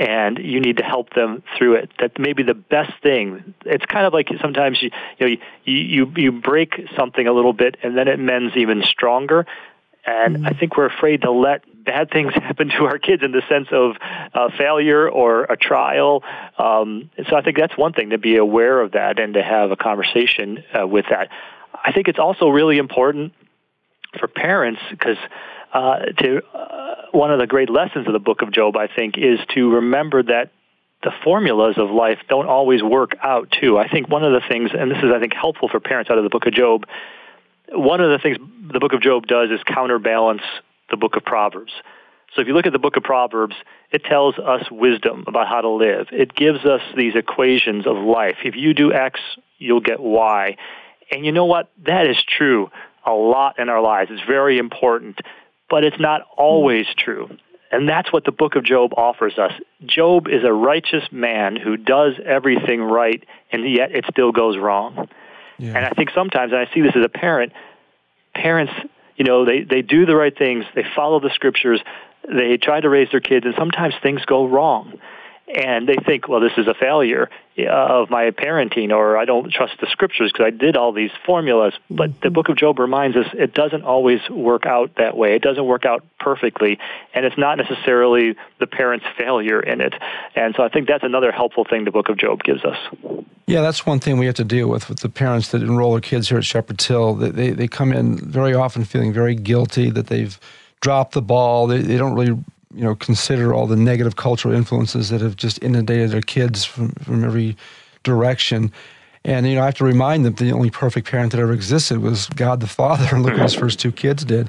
And 0.00 0.38
you 0.38 0.60
need 0.60 0.76
to 0.76 0.84
help 0.84 1.12
them 1.14 1.42
through 1.56 1.74
it. 1.74 1.90
That 1.98 2.20
may 2.20 2.32
be 2.32 2.44
the 2.44 2.54
best 2.54 2.92
thing. 3.02 3.52
It's 3.66 3.84
kind 3.84 4.06
of 4.06 4.12
like 4.12 4.28
sometimes 4.40 4.80
you 4.80 4.90
you 5.18 5.26
know, 5.26 5.36
you, 5.64 5.74
you 5.74 6.12
you 6.14 6.32
break 6.32 6.80
something 6.96 7.26
a 7.26 7.32
little 7.32 7.52
bit, 7.52 7.76
and 7.82 7.98
then 7.98 8.06
it 8.06 8.20
mends 8.20 8.54
even 8.56 8.84
stronger. 8.84 9.44
And 10.06 10.36
mm-hmm. 10.36 10.46
I 10.46 10.52
think 10.52 10.76
we're 10.76 10.86
afraid 10.86 11.22
to 11.22 11.32
let 11.32 11.62
bad 11.88 12.10
things 12.10 12.34
happen 12.34 12.68
to 12.68 12.84
our 12.84 12.98
kids 12.98 13.22
in 13.22 13.32
the 13.32 13.42
sense 13.48 13.68
of 13.72 13.96
uh, 14.34 14.50
failure 14.56 15.08
or 15.08 15.44
a 15.44 15.56
trial. 15.56 16.22
Um, 16.58 17.10
so 17.28 17.34
I 17.34 17.42
think 17.42 17.56
that's 17.56 17.76
one 17.76 17.94
thing 17.94 18.10
to 18.10 18.18
be 18.18 18.36
aware 18.36 18.80
of 18.80 18.92
that 18.92 19.18
and 19.18 19.34
to 19.34 19.42
have 19.42 19.70
a 19.70 19.76
conversation 19.76 20.62
uh, 20.78 20.86
with 20.86 21.06
that. 21.10 21.30
I 21.72 21.92
think 21.92 22.08
it's 22.08 22.18
also 22.18 22.48
really 22.48 22.78
important 22.78 23.32
for 24.18 24.28
parents 24.28 24.80
because 24.90 25.16
uh, 25.72 25.98
to 26.18 26.42
uh, 26.54 26.94
one 27.12 27.32
of 27.32 27.38
the 27.38 27.46
great 27.46 27.70
lessons 27.70 28.06
of 28.06 28.12
the 28.12 28.18
book 28.18 28.42
of 28.42 28.52
Job, 28.52 28.76
I 28.76 28.88
think, 28.88 29.16
is 29.16 29.38
to 29.54 29.76
remember 29.76 30.22
that 30.22 30.50
the 31.02 31.12
formulas 31.24 31.76
of 31.78 31.90
life 31.90 32.18
don't 32.28 32.48
always 32.48 32.82
work 32.82 33.12
out 33.22 33.50
too. 33.50 33.78
I 33.78 33.88
think 33.88 34.08
one 34.08 34.24
of 34.24 34.32
the 34.32 34.46
things, 34.46 34.70
and 34.76 34.90
this 34.90 34.98
is 34.98 35.10
I 35.14 35.20
think 35.20 35.32
helpful 35.32 35.68
for 35.68 35.78
parents 35.80 36.10
out 36.10 36.18
of 36.18 36.24
the 36.24 36.30
book 36.30 36.46
of 36.46 36.52
Job, 36.52 36.86
one 37.70 38.00
of 38.00 38.10
the 38.10 38.18
things 38.18 38.38
the 38.72 38.80
book 38.80 38.92
of 38.92 39.00
Job 39.00 39.26
does 39.26 39.50
is 39.50 39.60
counterbalance 39.64 40.42
the 40.90 40.96
book 40.96 41.16
of 41.16 41.24
Proverbs. 41.24 41.72
So 42.34 42.42
if 42.42 42.46
you 42.46 42.54
look 42.54 42.66
at 42.66 42.72
the 42.72 42.78
book 42.78 42.96
of 42.96 43.02
Proverbs, 43.02 43.56
it 43.90 44.04
tells 44.04 44.38
us 44.38 44.70
wisdom 44.70 45.24
about 45.26 45.48
how 45.48 45.60
to 45.62 45.68
live. 45.68 46.08
It 46.12 46.34
gives 46.34 46.64
us 46.64 46.82
these 46.96 47.14
equations 47.14 47.86
of 47.86 47.96
life. 47.96 48.36
If 48.44 48.54
you 48.54 48.74
do 48.74 48.92
X, 48.92 49.20
you'll 49.58 49.80
get 49.80 50.00
Y. 50.00 50.56
And 51.10 51.24
you 51.24 51.32
know 51.32 51.46
what? 51.46 51.70
That 51.86 52.06
is 52.06 52.22
true 52.22 52.70
a 53.06 53.12
lot 53.12 53.58
in 53.58 53.68
our 53.68 53.80
lives. 53.80 54.10
It's 54.12 54.22
very 54.26 54.58
important, 54.58 55.20
but 55.70 55.82
it's 55.84 55.98
not 55.98 56.22
always 56.36 56.86
true. 56.96 57.30
And 57.70 57.88
that's 57.88 58.12
what 58.12 58.24
the 58.24 58.32
book 58.32 58.56
of 58.56 58.64
Job 58.64 58.92
offers 58.96 59.38
us. 59.38 59.52
Job 59.84 60.28
is 60.28 60.44
a 60.44 60.52
righteous 60.52 61.04
man 61.10 61.56
who 61.56 61.76
does 61.76 62.14
everything 62.24 62.82
right, 62.82 63.24
and 63.50 63.70
yet 63.70 63.92
it 63.92 64.04
still 64.10 64.32
goes 64.32 64.56
wrong. 64.58 65.08
Yeah. 65.58 65.76
And 65.76 65.84
I 65.84 65.90
think 65.90 66.10
sometimes, 66.14 66.52
and 66.52 66.60
I 66.60 66.72
see 66.72 66.80
this 66.80 66.92
as 66.96 67.04
a 67.04 67.08
parent, 67.08 67.52
parents 68.34 68.72
you 69.18 69.24
know, 69.24 69.44
they, 69.44 69.62
they 69.62 69.82
do 69.82 70.06
the 70.06 70.16
right 70.16 70.36
things, 70.36 70.64
they 70.74 70.84
follow 70.94 71.20
the 71.20 71.30
scriptures, 71.34 71.82
they 72.26 72.56
try 72.56 72.80
to 72.80 72.88
raise 72.88 73.10
their 73.10 73.20
kids, 73.20 73.44
and 73.44 73.54
sometimes 73.58 73.94
things 74.02 74.24
go 74.24 74.46
wrong. 74.46 74.98
And 75.54 75.88
they 75.88 75.96
think, 75.96 76.28
well, 76.28 76.40
this 76.40 76.52
is 76.58 76.66
a 76.66 76.74
failure 76.74 77.30
uh, 77.58 77.62
of 77.70 78.10
my 78.10 78.30
parenting, 78.30 78.92
or 78.92 79.16
I 79.16 79.24
don't 79.24 79.50
trust 79.50 79.80
the 79.80 79.86
scriptures 79.90 80.30
because 80.32 80.46
I 80.46 80.50
did 80.50 80.76
all 80.76 80.92
these 80.92 81.10
formulas. 81.24 81.72
But 81.90 82.20
the 82.20 82.30
book 82.30 82.48
of 82.50 82.56
Job 82.56 82.78
reminds 82.78 83.16
us 83.16 83.26
it 83.32 83.54
doesn't 83.54 83.82
always 83.82 84.20
work 84.28 84.66
out 84.66 84.96
that 84.96 85.16
way. 85.16 85.34
It 85.34 85.42
doesn't 85.42 85.64
work 85.64 85.86
out 85.86 86.04
perfectly, 86.20 86.78
and 87.14 87.24
it's 87.24 87.38
not 87.38 87.56
necessarily 87.56 88.36
the 88.60 88.66
parent's 88.66 89.06
failure 89.16 89.60
in 89.60 89.80
it. 89.80 89.94
And 90.34 90.54
so 90.54 90.62
I 90.62 90.68
think 90.68 90.86
that's 90.86 91.04
another 91.04 91.32
helpful 91.32 91.64
thing 91.64 91.84
the 91.84 91.90
book 91.90 92.10
of 92.10 92.18
Job 92.18 92.42
gives 92.44 92.64
us. 92.64 92.76
Yeah, 93.46 93.62
that's 93.62 93.86
one 93.86 93.98
thing 93.98 94.18
we 94.18 94.26
have 94.26 94.34
to 94.34 94.44
deal 94.44 94.68
with 94.68 94.90
with 94.90 95.00
the 95.00 95.08
parents 95.08 95.48
that 95.52 95.62
enroll 95.62 95.92
their 95.92 96.02
kids 96.02 96.28
here 96.28 96.36
at 96.36 96.44
Shepherd's 96.44 96.84
Hill. 96.84 97.14
They, 97.14 97.30
they, 97.30 97.50
they 97.50 97.68
come 97.68 97.94
in 97.94 98.18
very 98.18 98.52
often 98.52 98.84
feeling 98.84 99.12
very 99.12 99.34
guilty 99.34 99.88
that 99.88 100.08
they've 100.08 100.38
dropped 100.80 101.14
the 101.14 101.22
ball. 101.22 101.66
They, 101.66 101.78
they 101.78 101.96
don't 101.96 102.14
really 102.14 102.38
you 102.74 102.82
know 102.82 102.94
consider 102.94 103.54
all 103.54 103.66
the 103.66 103.76
negative 103.76 104.16
cultural 104.16 104.54
influences 104.54 105.08
that 105.10 105.20
have 105.20 105.36
just 105.36 105.62
inundated 105.62 106.10
their 106.10 106.20
kids 106.20 106.64
from, 106.64 106.90
from 107.02 107.24
every 107.24 107.56
direction. 108.02 108.72
And 109.24 109.46
you 109.46 109.56
know, 109.56 109.62
I 109.62 109.66
have 109.66 109.74
to 109.76 109.84
remind 109.84 110.24
them 110.24 110.34
the 110.34 110.52
only 110.52 110.70
perfect 110.70 111.10
parent 111.10 111.32
that 111.32 111.40
ever 111.40 111.52
existed 111.52 111.98
was 111.98 112.28
God 112.28 112.60
the 112.60 112.66
Father, 112.66 113.06
and 113.14 113.22
look 113.22 113.32
what 113.32 113.42
his 113.42 113.54
first 113.62 113.78
two 113.78 113.92
kids 113.92 114.24
did. 114.24 114.48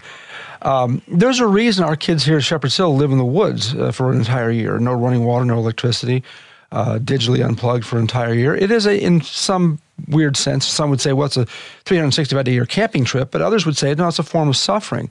Um, 0.62 1.02
there's 1.08 1.40
a 1.40 1.48
reason 1.48 1.86
our 1.86 1.96
kids 1.96 2.26
here 2.26 2.38
at 2.38 2.44
Shepherd's 2.44 2.76
Hill 2.76 2.96
live 2.96 3.12
in 3.12 3.18
the 3.18 3.26
woods 3.26 3.74
uh, 3.74 3.92
for 3.92 4.12
an 4.12 4.18
entire 4.20 4.52
year. 4.52 4.78
No 4.78 4.94
running 4.94 5.24
water, 5.24 5.46
no 5.46 5.58
electricity 5.58 6.24
uh, 6.72 7.00
digitally 7.00 7.44
unplugged 7.44 7.86
for 7.86 7.98
an 7.98 8.02
entire 8.02 8.34
year. 8.34 8.56
It 8.56 8.72
is 8.72 8.86
a, 8.86 8.98
in 8.98 9.22
some 9.22 9.80
weird 10.08 10.38
sense, 10.38 10.66
some 10.66 10.90
would 10.90 11.02
say, 11.02 11.14
well, 11.14 11.26
it's 11.26 11.38
a 11.38 11.46
365 11.86 12.46
day 12.46 12.54
year 12.54 12.66
camping 12.66 13.06
trip, 13.06 13.32
but 13.32 13.42
others 13.42 13.66
would 13.66 13.78
say, 13.78 13.94
no, 13.96 14.08
it's 14.08 14.20
a 14.20 14.24
form 14.24 14.50
of 14.50 14.58
suffering. 14.58 15.10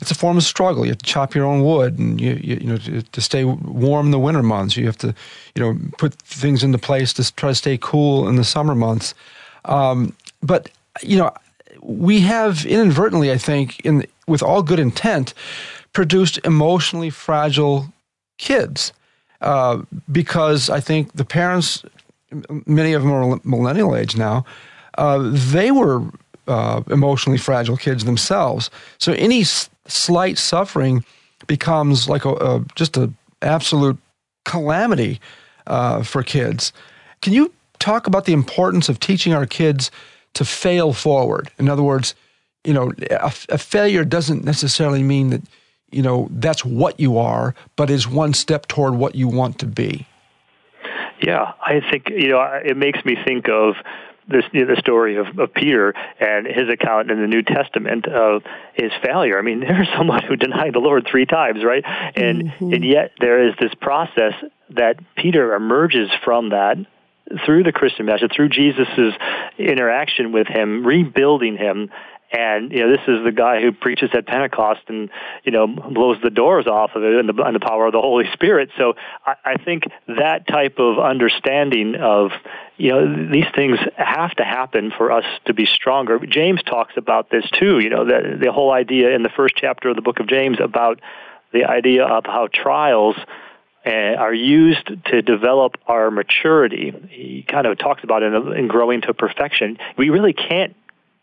It's 0.00 0.10
a 0.10 0.14
form 0.14 0.36
of 0.36 0.42
struggle. 0.42 0.84
You 0.84 0.92
have 0.92 0.98
to 0.98 1.04
chop 1.04 1.34
your 1.34 1.44
own 1.44 1.62
wood, 1.62 1.98
and 1.98 2.20
you, 2.20 2.38
you, 2.42 2.56
you 2.56 2.66
know 2.66 2.78
to, 2.78 3.02
to, 3.02 3.20
stay 3.20 3.44
warm 3.44 4.06
in 4.06 4.12
the 4.12 4.18
winter 4.18 4.42
months. 4.42 4.76
You 4.76 4.86
have 4.86 4.98
to, 4.98 5.14
you 5.54 5.62
know, 5.62 5.78
put 5.98 6.14
things 6.14 6.62
into 6.62 6.78
place 6.78 7.12
to 7.14 7.34
try 7.34 7.50
to 7.50 7.54
stay 7.54 7.78
cool 7.80 8.28
in 8.28 8.36
the 8.36 8.44
summer 8.44 8.74
months. 8.74 9.14
Um, 9.66 10.14
but 10.42 10.70
you 11.02 11.18
know, 11.18 11.32
we 11.82 12.20
have 12.20 12.64
inadvertently, 12.64 13.30
I 13.30 13.38
think, 13.38 13.80
in 13.80 14.06
with 14.26 14.42
all 14.42 14.62
good 14.62 14.78
intent, 14.78 15.34
produced 15.92 16.38
emotionally 16.44 17.10
fragile 17.10 17.92
kids. 18.38 18.92
Uh, 19.40 19.82
because 20.10 20.68
I 20.68 20.80
think 20.80 21.12
the 21.14 21.24
parents, 21.24 21.82
many 22.66 22.92
of 22.92 23.02
them 23.02 23.12
are 23.12 23.40
millennial 23.42 23.96
age 23.96 24.16
now, 24.16 24.44
uh, 24.98 25.30
they 25.32 25.70
were 25.70 26.02
uh, 26.46 26.82
emotionally 26.90 27.38
fragile 27.38 27.76
kids 27.76 28.04
themselves. 28.04 28.70
So 28.98 29.12
any 29.12 29.44
slight 29.90 30.38
suffering 30.38 31.04
becomes 31.46 32.08
like 32.08 32.24
a, 32.24 32.34
a 32.34 32.64
just 32.74 32.96
a 32.96 33.12
absolute 33.42 33.98
calamity 34.44 35.20
uh, 35.66 36.02
for 36.02 36.22
kids. 36.22 36.72
Can 37.22 37.32
you 37.32 37.52
talk 37.78 38.06
about 38.06 38.24
the 38.24 38.32
importance 38.32 38.88
of 38.88 39.00
teaching 39.00 39.32
our 39.32 39.46
kids 39.46 39.90
to 40.34 40.44
fail 40.44 40.92
forward? 40.92 41.50
In 41.58 41.68
other 41.68 41.82
words, 41.82 42.14
you 42.64 42.72
know, 42.74 42.92
a, 43.10 43.32
a 43.48 43.58
failure 43.58 44.04
doesn't 44.04 44.44
necessarily 44.44 45.02
mean 45.02 45.30
that 45.30 45.42
you 45.90 46.02
know 46.02 46.28
that's 46.30 46.64
what 46.64 47.00
you 47.00 47.18
are, 47.18 47.54
but 47.76 47.90
is 47.90 48.06
one 48.06 48.34
step 48.34 48.68
toward 48.68 48.94
what 48.94 49.14
you 49.14 49.28
want 49.28 49.58
to 49.58 49.66
be. 49.66 50.06
Yeah, 51.20 51.52
I 51.60 51.80
think 51.90 52.08
you 52.10 52.28
know 52.28 52.40
it 52.64 52.76
makes 52.76 53.04
me 53.04 53.16
think 53.24 53.48
of 53.48 53.74
this 54.30 54.44
the 54.52 54.76
story 54.78 55.16
of, 55.16 55.38
of 55.38 55.52
Peter 55.52 55.94
and 56.18 56.46
his 56.46 56.68
account 56.68 57.10
in 57.10 57.20
the 57.20 57.26
New 57.26 57.42
Testament 57.42 58.06
of 58.06 58.42
his 58.74 58.92
failure. 59.02 59.38
I 59.38 59.42
mean, 59.42 59.60
there's 59.66 59.88
someone 59.96 60.22
who 60.24 60.36
denied 60.36 60.74
the 60.74 60.80
Lord 60.80 61.06
three 61.10 61.26
times, 61.26 61.64
right? 61.64 61.84
And 61.84 62.44
mm-hmm. 62.44 62.72
and 62.72 62.84
yet 62.84 63.12
there 63.20 63.48
is 63.48 63.54
this 63.60 63.74
process 63.74 64.34
that 64.70 64.96
Peter 65.16 65.54
emerges 65.54 66.10
from 66.24 66.50
that 66.50 66.78
through 67.44 67.62
the 67.62 67.72
Christian 67.72 68.06
message, 68.06 68.32
through 68.34 68.48
Jesus' 68.48 69.14
interaction 69.58 70.32
with 70.32 70.48
him, 70.48 70.84
rebuilding 70.84 71.56
him, 71.56 71.90
and 72.32 72.70
you 72.70 72.78
know, 72.78 72.90
this 72.90 73.00
is 73.08 73.24
the 73.24 73.32
guy 73.32 73.60
who 73.60 73.72
preaches 73.72 74.10
at 74.14 74.26
Pentecost 74.26 74.82
and 74.88 75.10
you 75.44 75.50
know 75.50 75.66
blows 75.66 76.18
the 76.22 76.30
doors 76.30 76.66
off 76.66 76.92
of 76.94 77.02
it 77.02 77.14
and 77.14 77.28
the, 77.28 77.42
and 77.42 77.54
the 77.54 77.60
power 77.60 77.86
of 77.86 77.92
the 77.92 78.00
Holy 78.00 78.26
Spirit. 78.32 78.70
So 78.78 78.94
I, 79.26 79.34
I 79.44 79.56
think 79.56 79.84
that 80.06 80.46
type 80.46 80.78
of 80.78 80.98
understanding 80.98 81.96
of 81.96 82.30
you 82.76 82.90
know 82.90 83.30
these 83.32 83.46
things 83.54 83.78
have 83.96 84.30
to 84.36 84.44
happen 84.44 84.92
for 84.96 85.10
us 85.10 85.24
to 85.46 85.54
be 85.54 85.66
stronger. 85.66 86.18
James 86.24 86.62
talks 86.62 86.94
about 86.96 87.30
this 87.30 87.44
too. 87.50 87.80
You 87.80 87.90
know, 87.90 88.04
the 88.04 88.38
the 88.40 88.52
whole 88.52 88.70
idea 88.70 89.10
in 89.10 89.22
the 89.22 89.30
first 89.30 89.54
chapter 89.56 89.88
of 89.88 89.96
the 89.96 90.02
book 90.02 90.20
of 90.20 90.28
James 90.28 90.58
about 90.60 91.00
the 91.52 91.64
idea 91.64 92.04
of 92.04 92.26
how 92.26 92.48
trials 92.52 93.16
uh, 93.84 93.90
are 93.90 94.34
used 94.34 94.88
to 95.06 95.22
develop 95.22 95.76
our 95.86 96.10
maturity. 96.10 96.94
He 97.10 97.44
kind 97.48 97.66
of 97.66 97.78
talks 97.78 98.04
about 98.04 98.22
it 98.22 98.32
in 98.56 98.68
growing 98.68 99.00
to 99.02 99.14
perfection. 99.14 99.78
We 99.96 100.10
really 100.10 100.32
can't 100.32 100.76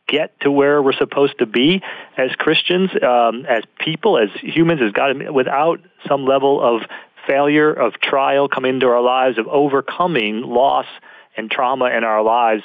get 0.08 0.40
to 0.42 0.52
where 0.52 0.82
we're 0.82 0.94
supposed 0.94 1.40
to 1.40 1.46
be 1.46 1.82
as 2.18 2.32
Christians, 2.32 2.90
um, 3.04 3.46
as 3.46 3.64
people, 3.80 4.18
as 4.18 4.30
humans, 4.42 4.82
as 4.84 4.92
God, 4.92 5.30
without 5.30 5.82
some 6.08 6.26
level 6.26 6.62
of 6.62 6.82
failure, 7.28 7.72
of 7.72 7.94
trial 8.00 8.48
come 8.48 8.66
into 8.66 8.88
our 8.88 9.02
lives, 9.02 9.38
of 9.38 9.48
overcoming 9.48 10.42
loss 10.42 10.86
and 11.36 11.52
trauma 11.52 11.86
in 11.86 12.04
our 12.04 12.24
lives. 12.24 12.64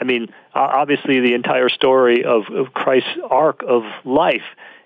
I 0.00 0.04
mean, 0.04 0.28
obviously, 0.54 1.20
the 1.20 1.34
entire 1.34 1.68
story 1.68 2.24
of, 2.24 2.44
of 2.50 2.72
Christ's 2.72 3.18
arc 3.30 3.62
of 3.66 3.84
life 4.04 4.42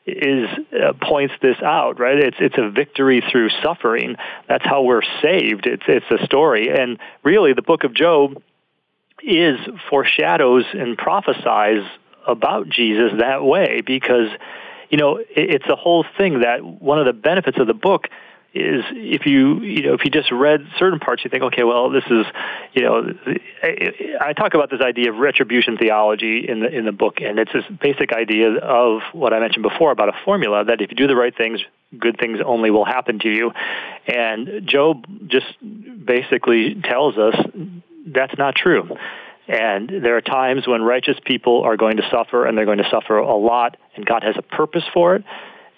is 0.07 0.49
uh, 0.73 0.93
points 1.01 1.35
this 1.41 1.57
out, 1.63 1.99
right? 1.99 2.19
It's 2.19 2.37
it's 2.39 2.59
a 2.59 2.69
victory 2.69 3.23
through 3.31 3.49
suffering. 3.63 4.17
That's 4.49 4.65
how 4.65 4.83
we're 4.83 5.03
saved. 5.23 5.67
It's 5.67 5.85
it's 5.89 6.11
a 6.11 6.25
story, 6.27 6.69
and 6.69 6.99
really, 7.23 7.55
the 7.55 7.63
book 7.63 7.85
of 7.85 7.95
Job 7.95 8.43
is 9.23 9.59
foreshadows 9.91 10.65
and 10.73 10.97
prophesies 10.99 11.85
about 12.27 12.69
Jesus 12.69 13.13
that 13.19 13.45
way 13.45 13.83
because 13.85 14.29
you 14.91 14.99
know 14.99 15.21
it's 15.31 15.67
a 15.69 15.77
whole 15.77 16.05
thing 16.17 16.41
that 16.41 16.65
one 16.65 16.99
of 16.99 17.07
the 17.07 17.13
benefits 17.13 17.59
of 17.59 17.67
the 17.67 17.75
book 17.75 18.09
is 18.55 18.85
if 18.91 19.27
you 19.27 19.61
you 19.61 19.83
know 19.83 19.95
if 19.95 20.05
you 20.05 20.11
just 20.11 20.31
read 20.31 20.67
certain 20.79 21.01
parts 21.01 21.25
you 21.25 21.31
think 21.31 21.43
okay 21.43 21.65
well 21.65 21.91
this 21.91 22.05
is 22.05 22.27
you 22.73 22.83
know 22.83 23.15
I 24.21 24.33
talk 24.33 24.55
about 24.55 24.71
this 24.71 24.81
idea 24.81 25.11
of 25.11 25.19
retribution 25.19 25.77
theology 25.77 26.47
in 26.49 26.61
the 26.61 26.69
in 26.69 26.85
the 26.85 26.93
book 26.93 27.21
and 27.21 27.39
it's 27.39 27.53
this 27.53 27.65
basic 27.81 28.13
idea 28.13 28.57
of 28.57 29.03
what 29.13 29.33
I 29.33 29.41
mentioned 29.41 29.65
before 29.65 29.91
about 29.91 30.09
a 30.09 30.19
formula 30.25 30.65
that 30.65 30.81
if 30.81 30.91
you 30.91 30.97
do 30.97 31.07
the 31.07 31.17
right 31.17 31.37
things 31.37 31.61
good 31.99 32.19
things 32.19 32.39
only 32.45 32.71
will 32.71 32.85
happen 32.85 33.19
to 33.21 33.29
you. 33.29 33.53
And 34.07 34.67
Job 34.67 35.07
just 35.27 35.47
basically 36.05 36.75
tells 36.83 37.17
us 37.19 37.35
that's 38.07 38.37
not 38.39 38.55
true. 38.55 38.97
And 39.47 39.89
there 39.89 40.17
are 40.17 40.23
times 40.23 40.67
when 40.67 40.83
righteous 40.83 41.19
people 41.25 41.63
are 41.63 41.77
going 41.77 41.99
to 41.99 42.09
suffer, 42.11 42.47
and 42.47 42.57
they're 42.57 42.65
going 42.65 42.79
to 42.79 42.89
suffer 42.91 43.19
a 43.19 43.37
lot, 43.37 43.77
and 43.95 44.07
God 44.07 44.23
has 44.23 44.37
a 44.39 44.43
purpose 44.43 44.85
for 44.93 45.17
it, 45.17 45.25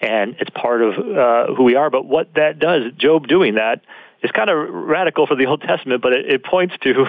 and 0.01 0.35
it's 0.39 0.49
part 0.51 0.81
of 0.81 0.93
uh, 0.93 1.53
who 1.53 1.63
we 1.63 1.75
are. 1.75 1.89
But 1.89 2.05
what 2.05 2.33
that 2.35 2.59
does, 2.59 2.93
Job 2.97 3.27
doing 3.27 3.55
that, 3.55 3.81
is 4.23 4.31
kind 4.31 4.49
of 4.49 4.69
radical 4.69 5.27
for 5.27 5.35
the 5.35 5.45
Old 5.47 5.61
Testament, 5.61 6.01
but 6.01 6.13
it, 6.13 6.25
it 6.29 6.45
points 6.45 6.75
to, 6.83 7.07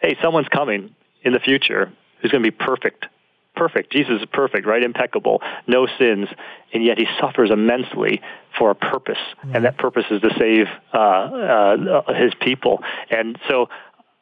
hey, 0.00 0.16
someone's 0.22 0.48
coming 0.48 0.94
in 1.22 1.32
the 1.32 1.40
future 1.40 1.92
who's 2.20 2.30
going 2.30 2.42
to 2.42 2.50
be 2.50 2.56
perfect. 2.56 3.06
Perfect. 3.54 3.92
Jesus 3.92 4.22
is 4.22 4.28
perfect, 4.32 4.66
right? 4.66 4.82
Impeccable, 4.82 5.42
no 5.66 5.88
sins, 5.98 6.28
and 6.72 6.84
yet 6.84 6.96
he 6.96 7.06
suffers 7.20 7.50
immensely 7.50 8.22
for 8.56 8.70
a 8.70 8.74
purpose, 8.74 9.18
mm-hmm. 9.18 9.56
and 9.56 9.64
that 9.64 9.76
purpose 9.78 10.04
is 10.10 10.20
to 10.20 10.30
save 10.38 10.66
uh, 10.94 10.98
uh, 10.98 12.14
his 12.14 12.32
people. 12.40 12.82
And 13.10 13.36
so 13.48 13.68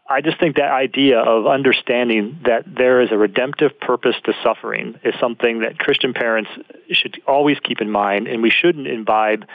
I 0.09 0.21
just 0.21 0.39
think 0.39 0.57
that 0.57 0.71
idea 0.71 1.19
of 1.19 1.47
understanding 1.47 2.39
that 2.45 2.65
there 2.67 3.01
is 3.01 3.11
a 3.11 3.19
redemptive 3.19 3.79
purpose 3.81 4.15
to 4.25 4.35
suffering 4.43 4.99
is 5.03 5.15
something 5.19 5.61
that 5.61 5.79
Christian 5.79 6.15
parents 6.15 6.51
should 6.91 7.21
always 7.27 7.59
keep 7.59 7.81
in 7.81 7.91
mind, 7.91 8.29
and 8.29 8.41
we 8.41 8.51
shouldn't 8.51 8.87
imbibe 8.87 9.47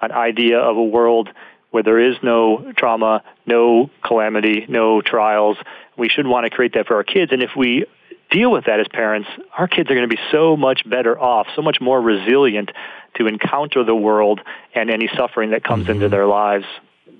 an 0.00 0.12
idea 0.12 0.58
of 0.58 0.76
a 0.76 0.82
world 0.82 1.28
where 1.70 1.82
there 1.82 1.98
is 1.98 2.16
no 2.22 2.72
trauma, 2.76 3.22
no 3.44 3.90
calamity, 4.02 4.64
no 4.68 5.02
trials. 5.02 5.58
We 5.98 6.08
shouldn't 6.08 6.32
want 6.32 6.44
to 6.44 6.50
create 6.50 6.72
that 6.74 6.86
for 6.86 6.96
our 6.96 7.04
kids, 7.04 7.30
and 7.32 7.42
if 7.42 7.50
we 7.54 7.84
deal 8.30 8.50
with 8.50 8.64
that 8.64 8.80
as 8.80 8.88
parents, 8.88 9.28
our 9.58 9.68
kids 9.68 9.90
are 9.90 9.94
going 9.94 10.08
to 10.08 10.14
be 10.14 10.22
so 10.32 10.56
much 10.56 10.88
better 10.88 11.18
off, 11.18 11.48
so 11.54 11.60
much 11.60 11.80
more 11.82 12.00
resilient 12.00 12.70
to 13.16 13.26
encounter 13.26 13.84
the 13.84 13.94
world 13.94 14.40
and 14.74 14.90
any 14.90 15.10
suffering 15.16 15.50
that 15.50 15.64
comes 15.64 15.84
mm-hmm. 15.84 15.92
into 15.92 16.08
their 16.08 16.26
lives 16.26 16.66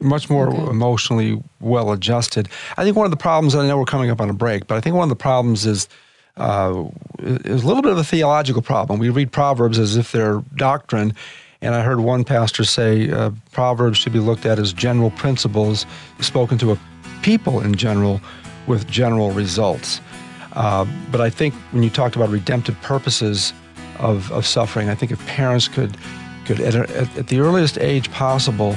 much 0.00 0.30
more 0.30 0.48
okay. 0.48 0.70
emotionally 0.70 1.42
well 1.60 1.92
adjusted. 1.92 2.48
I 2.76 2.84
think 2.84 2.96
one 2.96 3.04
of 3.06 3.10
the 3.10 3.16
problems, 3.16 3.54
I 3.54 3.66
know 3.66 3.78
we're 3.78 3.84
coming 3.84 4.10
up 4.10 4.20
on 4.20 4.30
a 4.30 4.34
break, 4.34 4.66
but 4.66 4.76
I 4.76 4.80
think 4.80 4.96
one 4.96 5.04
of 5.04 5.08
the 5.08 5.16
problems 5.16 5.66
is 5.66 5.88
uh, 6.36 6.84
is 7.18 7.64
a 7.64 7.66
little 7.66 7.82
bit 7.82 7.90
of 7.90 7.98
a 7.98 8.04
theological 8.04 8.62
problem. 8.62 9.00
We 9.00 9.10
read 9.10 9.32
Proverbs 9.32 9.78
as 9.78 9.96
if 9.96 10.12
they're 10.12 10.40
doctrine, 10.54 11.12
and 11.60 11.74
I 11.74 11.82
heard 11.82 12.00
one 12.00 12.22
pastor 12.22 12.64
say 12.64 13.10
uh, 13.10 13.32
Proverbs 13.50 13.98
should 13.98 14.12
be 14.12 14.20
looked 14.20 14.46
at 14.46 14.58
as 14.58 14.72
general 14.72 15.10
principles 15.10 15.84
spoken 16.20 16.56
to 16.58 16.72
a 16.72 16.78
people 17.22 17.60
in 17.60 17.74
general 17.74 18.20
with 18.68 18.86
general 18.88 19.32
results. 19.32 20.00
Uh, 20.52 20.86
but 21.10 21.20
I 21.20 21.30
think 21.30 21.54
when 21.72 21.82
you 21.82 21.90
talked 21.90 22.14
about 22.14 22.28
redemptive 22.30 22.80
purposes 22.82 23.52
of, 23.98 24.30
of 24.30 24.46
suffering, 24.46 24.88
I 24.88 24.94
think 24.94 25.10
if 25.10 25.24
parents 25.26 25.66
could 25.66 25.96
could 26.44 26.60
at, 26.60 26.74
at, 26.74 27.16
at 27.18 27.26
the 27.28 27.40
earliest 27.40 27.78
age 27.78 28.10
possible 28.10 28.76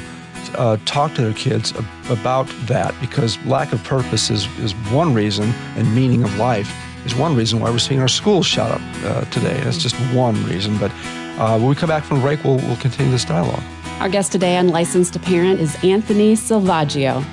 uh, 0.55 0.77
talk 0.85 1.13
to 1.15 1.21
their 1.21 1.33
kids 1.33 1.73
about 2.09 2.47
that 2.67 2.95
because 2.99 3.37
lack 3.45 3.73
of 3.73 3.83
purpose 3.83 4.29
is, 4.29 4.45
is 4.59 4.73
one 4.91 5.13
reason 5.13 5.51
and 5.75 5.93
meaning 5.95 6.23
of 6.23 6.35
life 6.37 6.73
is 7.05 7.15
one 7.15 7.35
reason 7.35 7.59
why 7.59 7.69
we're 7.69 7.79
seeing 7.79 7.99
our 7.99 8.07
schools 8.07 8.45
shut 8.45 8.71
up 8.71 8.81
uh, 9.03 9.25
today. 9.25 9.59
That's 9.61 9.77
just 9.77 9.95
one 10.13 10.43
reason. 10.45 10.77
But 10.77 10.91
uh, 11.39 11.57
when 11.57 11.67
we 11.67 11.75
come 11.75 11.89
back 11.89 12.03
from 12.03 12.21
break, 12.21 12.43
we'll, 12.43 12.57
we'll 12.57 12.77
continue 12.77 13.11
this 13.11 13.25
dialogue. 13.25 13.63
Our 13.99 14.09
guest 14.09 14.31
today 14.31 14.57
on 14.57 14.69
Licensed 14.69 15.13
to 15.13 15.19
Parent 15.19 15.59
is 15.59 15.75
Anthony 15.83 16.33
Selvaggio. 16.33 17.23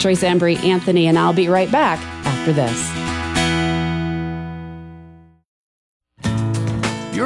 Trace 0.00 0.22
Embry, 0.22 0.56
Anthony, 0.64 1.06
and 1.06 1.18
I'll 1.18 1.32
be 1.32 1.48
right 1.48 1.70
back 1.70 2.00
after 2.24 2.52
this. 2.52 3.11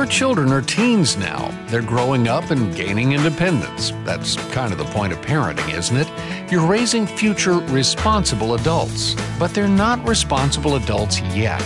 Children 0.09 0.53
are 0.53 0.63
teens 0.63 1.17
now. 1.17 1.51
They're 1.67 1.83
growing 1.83 2.29
up 2.29 2.51
and 2.51 2.75
gaining 2.75 3.13
independence. 3.13 3.93
That's 4.05 4.37
kind 4.53 4.73
of 4.73 4.79
the 4.79 4.85
point 4.85 5.13
of 5.13 5.21
parenting, 5.21 5.77
isn't 5.77 5.97
it? 5.97 6.51
You're 6.51 6.67
raising 6.67 7.07
future 7.07 7.59
responsible 7.59 8.55
adults, 8.55 9.15
but 9.39 9.53
they're 9.53 9.69
not 9.69 10.07
responsible 10.07 10.77
adults 10.77 11.21
yet. 11.35 11.61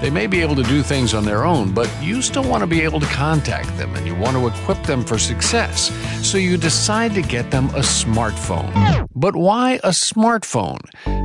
They 0.00 0.10
may 0.10 0.26
be 0.26 0.40
able 0.40 0.56
to 0.56 0.64
do 0.64 0.82
things 0.82 1.14
on 1.14 1.24
their 1.24 1.44
own, 1.44 1.72
but 1.72 1.88
you 2.02 2.22
still 2.22 2.42
want 2.42 2.62
to 2.62 2.66
be 2.66 2.80
able 2.80 2.98
to 2.98 3.06
contact 3.06 3.76
them 3.76 3.94
and 3.94 4.04
you 4.04 4.16
want 4.16 4.36
to 4.36 4.48
equip 4.48 4.82
them 4.82 5.04
for 5.04 5.16
success. 5.16 5.92
So 6.26 6.38
you 6.38 6.56
decide 6.56 7.14
to 7.14 7.22
get 7.22 7.52
them 7.52 7.66
a 7.66 7.80
smartphone. 7.82 9.06
But 9.14 9.36
why 9.36 9.74
a 9.84 9.90
smartphone? 9.90 10.80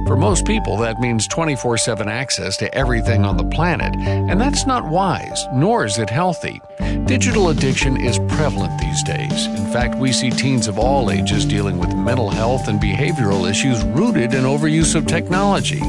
For 0.07 0.15
most 0.15 0.45
people, 0.45 0.77
that 0.77 0.99
means 0.99 1.27
24 1.27 1.77
7 1.77 2.07
access 2.07 2.55
to 2.57 2.73
everything 2.73 3.25
on 3.25 3.35
the 3.35 3.43
planet, 3.43 3.93
and 4.07 4.39
that's 4.39 4.65
not 4.65 4.89
wise, 4.89 5.45
nor 5.53 5.83
is 5.83 5.99
it 5.99 6.09
healthy. 6.09 6.61
Digital 7.03 7.49
addiction 7.49 7.97
is 7.97 8.17
prevalent 8.29 8.79
these 8.79 9.03
days. 9.03 9.47
In 9.47 9.69
fact, 9.73 9.95
we 9.95 10.13
see 10.13 10.29
teens 10.29 10.69
of 10.69 10.79
all 10.79 11.11
ages 11.11 11.43
dealing 11.43 11.77
with 11.77 11.93
mental 11.93 12.29
health 12.29 12.69
and 12.69 12.79
behavioral 12.79 13.49
issues 13.49 13.83
rooted 13.83 14.33
in 14.33 14.45
overuse 14.45 14.95
of 14.95 15.07
technology. 15.07 15.81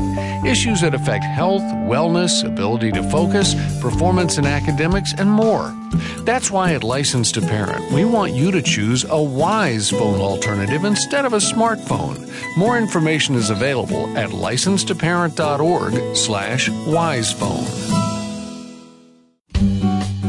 Issues 0.49 0.81
that 0.81 0.95
affect 0.95 1.25
health, 1.25 1.61
wellness, 1.61 2.43
ability 2.43 2.91
to 2.93 3.03
focus, 3.11 3.55
performance 3.83 4.39
in 4.39 4.47
academics, 4.47 5.13
and 5.13 5.31
more. 5.31 5.77
That's 6.21 6.51
why 6.51 6.73
at 6.73 6.83
Licensed 6.83 7.35
to 7.35 7.43
Parent, 7.43 7.93
we 7.93 8.07
want 8.07 8.33
you 8.33 8.51
to 8.53 8.63
choose 8.63 9.05
a 9.05 9.23
wise 9.23 9.91
phone 9.91 10.21
alternative 10.21 10.85
instead 10.85 11.27
of 11.27 11.35
a 11.35 11.37
smartphone. 11.37 12.17
More 12.57 12.79
information 12.79 13.35
is 13.35 13.51
available 13.51 14.17
at 14.17 14.31
licensedtoparent.org 14.31 16.17
slash 16.17 16.71
wisephone. 16.87 17.67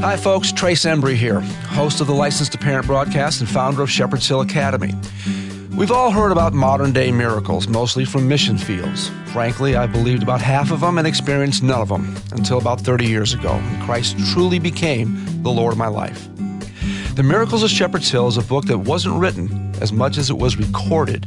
Hi, 0.01 0.17
folks. 0.17 0.51
Trace 0.51 0.83
Embry 0.83 1.15
here, 1.15 1.39
host 1.39 2.01
of 2.01 2.07
the 2.07 2.13
Licensed 2.13 2.51
to 2.51 2.57
Parent 2.57 2.88
broadcast 2.88 3.39
and 3.39 3.49
founder 3.49 3.81
of 3.81 3.89
Shepherd's 3.89 4.27
Hill 4.27 4.41
Academy. 4.41 4.93
We've 5.75 5.91
all 5.91 6.11
heard 6.11 6.31
about 6.31 6.53
modern 6.53 6.91
day 6.91 7.11
miracles, 7.11 7.67
mostly 7.67 8.03
from 8.05 8.27
mission 8.27 8.57
fields. 8.57 9.09
Frankly, 9.31 9.75
I 9.75 9.85
believed 9.88 10.23
about 10.23 10.41
half 10.41 10.71
of 10.71 10.81
them 10.81 10.97
and 10.97 11.07
experienced 11.07 11.63
none 11.63 11.81
of 11.81 11.89
them 11.89 12.15
until 12.31 12.57
about 12.57 12.81
30 12.81 13.05
years 13.05 13.33
ago, 13.33 13.53
when 13.53 13.81
Christ 13.83 14.17
truly 14.31 14.59
became 14.59 15.43
the 15.43 15.51
Lord 15.51 15.73
of 15.73 15.77
my 15.77 15.88
life. 15.88 16.27
The 17.15 17.23
Miracles 17.23 17.63
of 17.63 17.69
Shepherd's 17.69 18.09
Hill 18.09 18.27
is 18.27 18.38
a 18.38 18.41
book 18.41 18.65
that 18.65 18.79
wasn't 18.79 19.19
written 19.19 19.73
as 19.81 19.93
much 19.93 20.17
as 20.17 20.29
it 20.29 20.38
was 20.38 20.57
recorded 20.57 21.25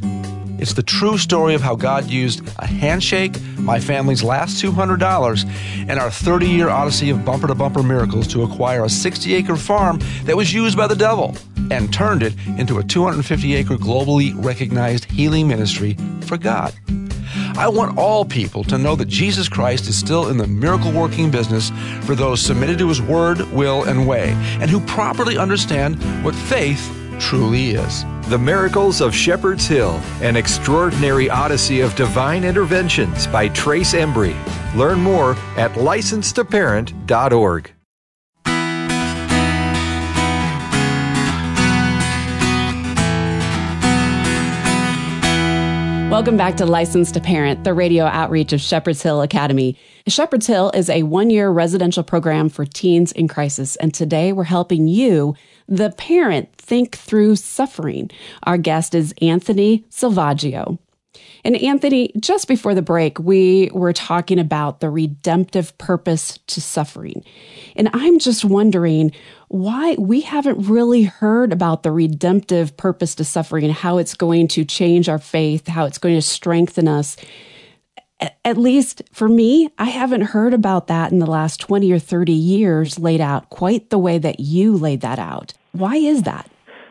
it's 0.63 0.75
the 0.75 0.83
true 0.85 1.19
story 1.19 1.55
of 1.55 1.61
how 1.61 1.75
God 1.75 2.09
used 2.09 2.41
a 2.61 2.67
handshake, 2.69 3.35
my 3.59 3.81
family's 3.81 4.23
last 4.23 4.63
$200, 4.63 5.45
and 5.89 5.99
our 5.99 6.09
30 6.09 6.47
year 6.47 6.69
odyssey 6.69 7.11
of 7.11 7.25
bumper 7.25 7.49
to 7.49 7.55
bumper 7.57 7.83
miracles 7.83 8.29
to 8.29 8.45
acquire 8.45 8.85
a 8.85 8.89
60 8.89 9.35
acre 9.35 9.57
farm 9.57 9.99
that 10.23 10.37
was 10.37 10.55
used 10.55 10.77
by 10.77 10.87
the 10.87 10.95
devil 10.95 11.35
and 11.71 11.93
turned 11.93 12.23
it 12.23 12.35
into 12.59 12.79
a 12.79 12.85
250 12.85 13.55
acre 13.55 13.77
globally 13.77 14.33
recognized 14.45 15.05
healing 15.07 15.47
ministry 15.47 15.97
for 16.23 16.37
God. 16.37 16.75
I 17.57 17.69
want 17.69 17.99
all 17.99 18.25
people 18.25 18.65
to 18.65 18.79
know 18.79 18.97
that 18.97 19.09
Jesus 19.09 19.49
Christ 19.49 19.89
is 19.89 19.97
still 19.97 20.29
in 20.29 20.39
the 20.39 20.47
miracle 20.47 20.93
working 20.93 21.31
business 21.31 21.71
for 22.03 22.15
those 22.15 22.41
submitted 22.41 22.79
to 22.79 22.89
his 22.89 23.03
word, 23.03 23.41
will, 23.53 23.85
and 23.85 24.07
way, 24.07 24.31
and 24.61 24.71
who 24.71 24.81
properly 24.81 25.39
understand 25.39 26.03
what 26.25 26.35
faith 26.35 26.95
truly 27.19 27.71
is. 27.71 28.05
The 28.29 28.39
Miracles 28.39 29.01
of 29.01 29.15
Shepherd's 29.15 29.67
Hill, 29.67 30.01
an 30.21 30.37
extraordinary 30.37 31.29
odyssey 31.29 31.81
of 31.81 31.95
divine 31.97 32.45
interventions 32.45 33.27
by 33.27 33.49
Trace 33.49 33.95
Embry. 33.95 34.37
Learn 34.75 35.01
more 35.01 35.33
at 35.57 35.73
licensedtoparent.org. 35.73 37.73
Welcome 46.13 46.37
back 46.37 46.59
to 46.59 46.67
Licensed 46.67 47.15
to 47.15 47.21
Parent, 47.23 47.65
the 47.65 47.73
radio 47.73 48.05
outreach 48.05 48.53
of 48.53 48.61
Shepherd's 48.61 49.01
Hill 49.01 49.23
Academy. 49.23 49.79
Shepherd's 50.07 50.47
Hill 50.47 50.71
is 50.75 50.91
a 50.91 51.05
one 51.05 51.31
year 51.31 51.49
residential 51.49 52.03
program 52.03 52.51
for 52.51 52.67
teens 52.67 53.13
in 53.13 53.29
crisis, 53.29 53.77
and 53.77 53.95
today 53.95 54.31
we're 54.31 54.45
helping 54.45 54.89
you, 54.89 55.35
the 55.67 55.89
parent, 55.93 56.55
think 56.57 56.97
through 56.97 57.37
suffering. 57.37 58.11
Our 58.43 58.59
guest 58.59 58.95
is 58.95 59.15
Anthony 59.23 59.87
Selvaggio. 59.89 60.77
And 61.45 61.57
Anthony, 61.57 62.13
just 62.19 62.49
before 62.49 62.75
the 62.75 62.83
break, 62.83 63.19
we 63.19 63.71
were 63.73 63.93
talking 63.93 64.39
about 64.39 64.81
the 64.81 64.91
redemptive 64.91 65.77
purpose 65.79 66.39
to 66.49 66.61
suffering. 66.61 67.25
And 67.77 67.91
I'm 67.93 68.19
just 68.19 68.45
wondering 68.45 69.13
why 69.49 69.97
we 69.99 70.23
haven't 70.23 70.69
really 70.69 71.03
heard 71.03 71.53
about 71.53 71.83
the 71.83 71.91
redemptive 71.91 72.77
purpose 72.77 73.15
to 73.17 73.25
suffering 73.25 73.65
and 73.65 73.73
how 73.73 73.99
it's 73.99 74.15
going 74.15 74.49
to 74.49 74.65
change 74.65 75.09
our 75.09 75.19
faith, 75.19 75.69
how 75.69 75.85
it's 75.85 75.99
going 75.99 76.15
to 76.15 76.23
strengthen 76.23 76.89
us. 76.89 77.17
At 78.45 78.57
least 78.57 79.03
for 79.13 79.29
me, 79.29 79.69
I 79.79 79.87
haven't 79.87 80.23
heard 80.23 80.55
about 80.55 80.87
that 80.87 81.11
in 81.11 81.19
the 81.19 81.27
last 81.27 81.59
20 81.61 81.91
or 81.93 81.99
30 81.99 82.33
years 82.33 82.99
laid 82.99 83.21
out 83.21 83.51
quite 83.51 83.91
the 83.91 83.99
way 83.99 84.19
that 84.19 84.39
you 84.39 84.77
laid 84.77 85.01
that 85.01 85.19
out. 85.19 85.53
Why 85.73 85.97
is 85.97 86.23
that? 86.23 86.49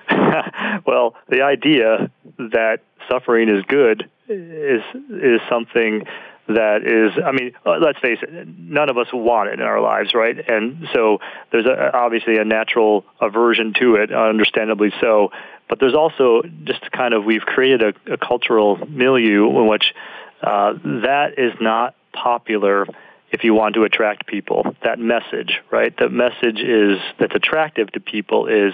well, 0.86 1.16
the 1.30 1.42
idea 1.42 2.12
that 2.38 2.82
suffering 3.12 3.50
is 3.50 3.64
good 3.68 4.10
is 4.30 4.82
is 5.10 5.42
something 5.50 6.06
that 6.48 6.84
is 6.84 7.22
i 7.24 7.32
mean 7.32 7.52
uh, 7.66 7.78
let's 7.82 8.00
face 8.00 8.20
it 8.22 8.48
none 8.72 8.90
of 8.90 8.98
us 8.98 9.08
want 9.14 9.50
it 9.50 9.60
in 9.60 9.66
our 9.66 9.82
lives 9.82 10.14
right? 10.14 10.38
And 10.50 10.88
so 10.94 11.20
there's 11.52 11.66
a, 11.66 11.96
obviously 11.96 12.38
a 12.38 12.46
natural 12.46 13.06
aversion 13.20 13.74
to 13.80 13.96
it 13.96 14.12
understandably 14.14 14.92
so. 15.02 15.32
But 15.68 15.80
there's 15.80 15.96
also 15.96 16.44
just 16.64 16.92
kind 16.92 17.14
of 17.14 17.24
we've 17.26 17.42
created 17.42 17.82
a, 17.82 18.14
a 18.14 18.18
cultural 18.18 18.78
milieu 18.88 19.48
in 19.60 19.68
which 19.68 19.94
uh, 20.42 20.74
that 20.84 21.36
is 21.38 21.54
not 21.62 21.96
popular 22.14 22.86
if 23.32 23.44
you 23.44 23.54
want 23.54 23.76
to 23.76 23.84
attract 23.84 24.28
people. 24.28 24.76
That 24.84 25.00
message 25.00 25.60
right? 25.70 25.96
The 25.98 26.10
message 26.10 26.60
is 26.60 27.00
that's 27.20 27.36
attractive 27.36 27.92
to 27.94 28.00
people 28.00 28.48
is 28.48 28.74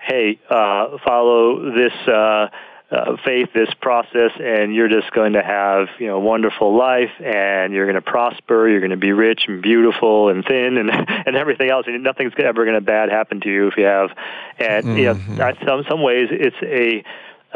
hey 0.00 0.38
uh, 0.48 0.98
follow 1.04 1.72
this 1.72 1.92
uh, 2.08 2.48
uh, 2.92 3.16
faith, 3.24 3.48
this 3.54 3.72
process, 3.80 4.32
and 4.38 4.74
you're 4.74 4.88
just 4.88 5.10
going 5.12 5.32
to 5.32 5.42
have 5.42 5.88
you 5.98 6.06
know 6.08 6.16
a 6.16 6.20
wonderful 6.20 6.76
life, 6.76 7.10
and 7.20 7.72
you're 7.72 7.86
going 7.86 7.94
to 7.94 8.02
prosper. 8.02 8.68
You're 8.68 8.80
going 8.80 8.90
to 8.90 8.98
be 8.98 9.12
rich 9.12 9.44
and 9.48 9.62
beautiful 9.62 10.28
and 10.28 10.44
thin 10.44 10.76
and 10.76 10.90
and 11.26 11.34
everything 11.34 11.70
else, 11.70 11.86
and 11.86 12.02
nothing's 12.02 12.34
ever 12.36 12.64
going 12.64 12.76
to 12.76 12.82
bad 12.82 13.08
happen 13.08 13.40
to 13.40 13.48
you 13.48 13.68
if 13.68 13.76
you 13.78 13.84
have. 13.84 14.10
And 14.58 14.84
mm-hmm. 14.84 14.96
you 14.98 15.04
know, 15.06 15.14
mm-hmm. 15.14 15.66
some 15.66 15.84
some 15.88 16.02
ways 16.02 16.28
it's 16.30 16.56
a 16.62 17.02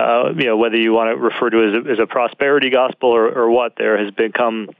uh, 0.00 0.32
you 0.34 0.44
know 0.44 0.56
whether 0.56 0.76
you 0.76 0.92
want 0.92 1.10
to 1.10 1.16
refer 1.16 1.50
to 1.50 1.58
it 1.58 1.68
as 1.68 1.86
a, 1.86 1.92
as 1.92 1.98
a 1.98 2.06
prosperity 2.06 2.70
gospel 2.70 3.10
or, 3.10 3.26
or 3.26 3.50
what, 3.50 3.74
there 3.76 4.02
has 4.02 4.10
become 4.12 4.70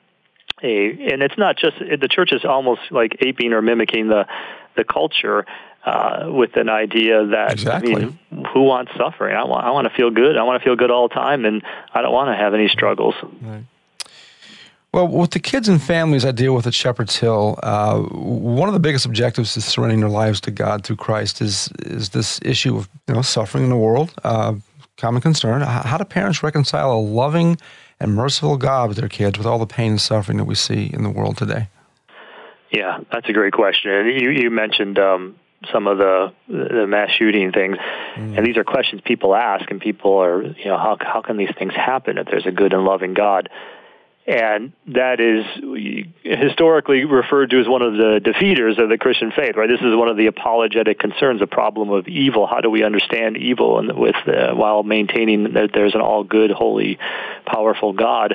a, 0.63 1.13
and 1.13 1.23
it's 1.23 1.37
not 1.37 1.57
just 1.59 1.79
the 1.79 2.09
church 2.09 2.33
is 2.33 2.47
almost 2.47 2.81
like 2.91 3.19
aping 3.21 3.53
or 3.53 3.61
mimicking 3.61 4.09
the 4.09 4.27
the 4.75 4.85
culture 4.85 5.45
uh, 5.87 6.27
with 6.33 6.57
an 6.57 6.69
idea 6.69 7.25
that 7.27 7.53
exactly. 7.53 7.95
I 7.95 7.99
mean, 7.99 8.19
who 8.53 8.65
wants 8.65 8.93
suffering? 8.97 9.37
I 9.37 9.45
want 9.45 9.65
I 9.65 9.71
want 9.71 9.89
to 9.89 9.95
feel 9.95 10.11
good. 10.11 10.37
I 10.37 10.43
want 10.43 10.61
to 10.61 10.65
feel 10.65 10.75
good 10.75 10.91
all 10.91 11.09
the 11.09 11.15
time, 11.15 11.45
and 11.45 11.63
I 11.95 12.03
don't 12.03 12.13
want 12.13 12.29
to 12.29 12.37
have 12.37 12.55
any 12.55 12.69
struggles. 12.69 13.15
Right. 13.41 13.65
Well, 14.93 15.09
with 15.09 15.31
the 15.31 15.41
kids 15.41 15.69
and 15.69 15.81
families 15.81 16.25
I 16.25 16.33
deal 16.33 16.55
with 16.55 16.67
at 16.67 16.75
Shepherd's 16.75 17.17
Hill, 17.17 17.59
uh, 17.63 18.01
one 18.01 18.69
of 18.69 18.73
the 18.73 18.81
biggest 18.81 19.07
objectives 19.07 19.55
to 19.55 19.61
surrendering 19.61 20.01
their 20.01 20.09
lives 20.09 20.41
to 20.43 20.51
God 20.51 20.85
through 20.85 20.97
Christ 20.97 21.41
is 21.41 21.71
is 21.85 22.11
this 22.11 22.41
issue 22.43 22.77
of 22.77 22.89
you 23.07 23.15
know 23.15 23.23
suffering 23.23 23.65
in 23.65 23.71
the 23.71 23.77
world, 23.77 24.13
uh, 24.25 24.55
common 24.97 25.23
concern. 25.23 25.63
How 25.63 25.99
do 25.99 26.05
parents 26.05 26.43
reconcile 26.43 26.93
a 26.93 26.99
loving 26.99 27.59
and 28.01 28.15
merciful 28.15 28.57
God 28.57 28.89
with 28.89 28.99
their 28.99 29.09
kids 29.09 29.39
with 29.39 29.47
all 29.47 29.59
the 29.59 29.67
pain 29.67 29.93
and 29.93 30.01
suffering 30.01 30.39
that 30.39 30.47
we 30.47 30.57
see 30.57 30.91
in 30.93 31.05
the 31.05 31.11
world 31.11 31.37
today? 31.37 31.69
Yeah, 32.73 32.99
that's 33.13 33.29
a 33.29 33.33
great 33.33 33.53
question. 33.53 34.07
You 34.07 34.31
you 34.31 34.51
mentioned 34.51 34.99
um, 34.99 35.37
some 35.73 35.87
of 35.87 35.99
the 35.99 36.33
the 36.49 36.87
mass 36.87 37.11
shooting 37.11 37.53
things, 37.53 37.77
mm. 37.77 38.37
and 38.37 38.47
these 38.47 38.57
are 38.57 38.65
questions 38.65 39.01
people 39.05 39.35
ask, 39.35 39.71
and 39.71 39.81
people 39.81 40.23
are 40.23 40.43
you 40.43 40.67
know 40.67 40.79
how 40.79 40.97
how 41.01 41.23
can 41.23 41.37
these 41.37 41.53
things 41.59 41.75
happen 41.75 42.19
if 42.19 42.27
there's 42.27 42.47
a 42.47 42.53
good 42.53 42.73
and 42.73 42.85
loving 42.85 43.15
God? 43.15 43.49
And 44.29 44.73
that 44.89 45.21
is 45.21 45.45
historically 46.25 47.05
referred 47.05 47.51
to 47.51 47.61
as 47.61 47.69
one 47.69 47.83
of 47.83 47.93
the 47.93 48.21
defeaters 48.21 48.77
of 48.83 48.89
the 48.89 48.99
Christian 48.99 49.31
faith, 49.31 49.55
right? 49.55 49.69
This 49.69 49.81
is 49.81 49.95
one 49.95 50.09
of 50.09 50.17
the 50.17 50.27
apologetic 50.27 50.99
concerns, 50.99 51.39
the 51.39 51.47
problem 51.47 51.91
of 51.91 52.09
evil. 52.09 52.45
How 52.45 52.61
do 52.61 52.69
we 52.69 52.83
understand 52.83 53.37
evil 53.37 53.79
and 53.79 53.97
with 53.97 54.17
uh, 54.27 54.53
while 54.53 54.83
maintaining 54.83 55.53
that 55.53 55.71
there's 55.73 55.95
an 55.95 56.01
all 56.01 56.25
good, 56.25 56.51
holy, 56.51 56.99
powerful 57.47 57.93
God, 57.93 58.35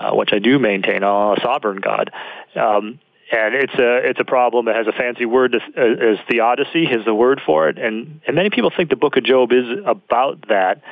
uh, 0.00 0.10
which 0.12 0.30
I 0.32 0.40
do 0.40 0.58
maintain, 0.58 1.04
a 1.04 1.36
sovereign 1.40 1.78
God. 1.78 2.10
Um, 2.56 2.98
and 3.30 3.54
it's 3.54 3.74
a 3.74 4.08
it's 4.08 4.20
a 4.20 4.24
problem 4.24 4.66
that 4.66 4.76
has 4.76 4.86
a 4.86 4.92
fancy 4.92 5.26
word 5.26 5.54
as, 5.54 5.62
as 5.76 6.18
theodicy 6.28 6.84
is 6.84 7.04
the 7.04 7.14
word 7.14 7.40
for 7.44 7.68
it, 7.68 7.78
and 7.78 8.20
and 8.26 8.36
many 8.36 8.50
people 8.50 8.70
think 8.74 8.90
the 8.90 8.96
Book 8.96 9.16
of 9.16 9.24
Job 9.24 9.52
is 9.52 9.66
about 9.84 10.48
that. 10.48 10.82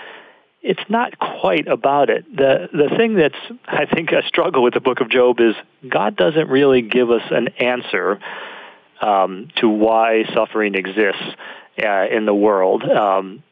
It's 0.62 0.82
not 0.88 1.18
quite 1.18 1.68
about 1.68 2.10
it. 2.10 2.24
the 2.34 2.68
The 2.72 2.94
thing 2.96 3.14
that's 3.14 3.38
I 3.66 3.86
think 3.86 4.12
a 4.12 4.22
struggle 4.26 4.62
with 4.62 4.74
the 4.74 4.80
Book 4.80 5.00
of 5.00 5.08
Job 5.08 5.40
is 5.40 5.54
God 5.88 6.16
doesn't 6.16 6.48
really 6.48 6.82
give 6.82 7.10
us 7.10 7.22
an 7.30 7.48
answer 7.58 8.20
um, 9.00 9.48
to 9.56 9.68
why 9.68 10.24
suffering 10.34 10.74
exists 10.74 11.22
uh, 11.82 12.06
in 12.10 12.26
the 12.26 12.34
world. 12.34 12.82
Um, 12.84 13.42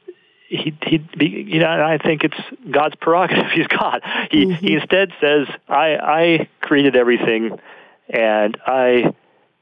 he, 0.49 0.77
he, 0.87 1.03
you 1.19 1.59
know, 1.61 1.69
I 1.69 1.99
think 1.99 2.23
it's 2.23 2.37
God's 2.71 2.95
prerogative. 2.97 3.51
He's 3.55 3.67
God. 3.67 4.03
He, 4.31 4.45
mm-hmm. 4.45 4.67
he 4.67 4.75
instead 4.75 5.11
says, 5.21 5.49
"I, 5.69 5.97
I 5.97 6.49
created 6.61 6.97
everything." 6.97 7.59
And 8.09 8.57
I 8.67 9.15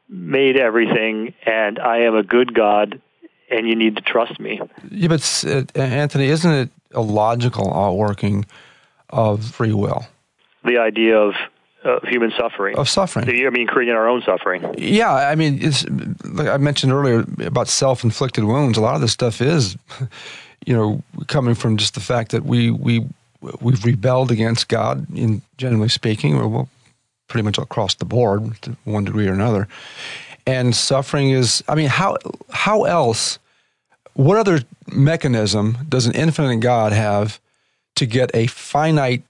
made 0.08 0.56
everything, 0.56 1.34
and 1.46 1.78
I 1.78 1.98
am 1.98 2.14
a 2.14 2.22
good 2.22 2.54
God, 2.54 3.00
and 3.50 3.66
you 3.66 3.74
need 3.74 3.96
to 3.96 4.02
trust 4.02 4.38
me. 4.38 4.60
Yeah, 4.90 5.08
but 5.08 5.44
uh, 5.46 5.64
Anthony, 5.78 6.26
isn't 6.26 6.50
it 6.50 6.70
a 6.92 7.00
logical 7.00 7.72
outworking 7.72 8.44
of 9.10 9.44
free 9.44 9.72
will? 9.72 10.06
The 10.64 10.78
idea 10.78 11.18
of 11.18 11.34
of 11.84 12.02
human 12.04 12.32
suffering. 12.38 12.76
Of 12.78 12.88
suffering. 12.88 13.28
I 13.28 13.50
mean, 13.50 13.66
creating 13.66 13.94
our 13.94 14.08
own 14.08 14.22
suffering. 14.22 14.74
Yeah, 14.78 15.12
I 15.12 15.34
mean, 15.34 15.58
it's 15.60 15.84
like 16.24 16.48
I 16.48 16.56
mentioned 16.56 16.92
earlier 16.92 17.24
about 17.44 17.68
self-inflicted 17.68 18.44
wounds. 18.44 18.78
A 18.78 18.80
lot 18.80 18.94
of 18.94 19.00
this 19.00 19.12
stuff 19.12 19.40
is, 19.40 19.76
you 20.66 20.74
know, 20.74 21.02
coming 21.26 21.54
from 21.54 21.76
just 21.76 21.94
the 21.94 22.00
fact 22.00 22.30
that 22.30 22.44
we 22.44 22.70
we 22.70 23.04
we've 23.60 23.84
rebelled 23.84 24.30
against 24.30 24.68
God. 24.68 25.06
In 25.14 25.42
generally 25.56 25.88
speaking, 25.88 26.38
well, 26.38 26.68
pretty 27.32 27.44
much 27.44 27.56
across 27.56 27.94
the 27.94 28.04
board 28.04 28.60
to 28.60 28.76
one 28.84 29.04
degree 29.04 29.26
or 29.26 29.32
another. 29.32 29.66
And 30.46 30.76
suffering 30.76 31.30
is, 31.30 31.64
I 31.66 31.74
mean, 31.74 31.88
how 31.88 32.18
how 32.50 32.84
else? 32.84 33.38
What 34.12 34.36
other 34.36 34.60
mechanism 34.92 35.78
does 35.88 36.04
an 36.04 36.14
infinite 36.14 36.60
God 36.60 36.92
have 36.92 37.40
to 37.94 38.04
get 38.04 38.30
a 38.34 38.46
finite 38.48 39.22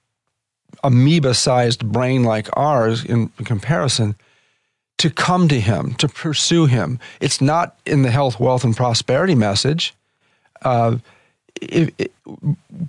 amoeba-sized 0.82 1.86
brain 1.86 2.24
like 2.24 2.48
ours 2.56 3.04
in, 3.04 3.28
comparison 3.44 4.16
to 4.98 5.08
come 5.08 5.46
to 5.46 5.60
Him, 5.60 5.94
to 5.94 6.08
pursue 6.08 6.66
Him. 6.66 6.98
It's 7.20 7.40
not 7.40 7.76
in 7.86 8.02
the 8.02 8.10
health, 8.10 8.40
wealth, 8.40 8.64
and 8.64 8.76
prosperity 8.76 9.36
message. 9.36 9.94
Uh, 10.62 10.96
if, 11.60 11.90
if, 11.98 12.10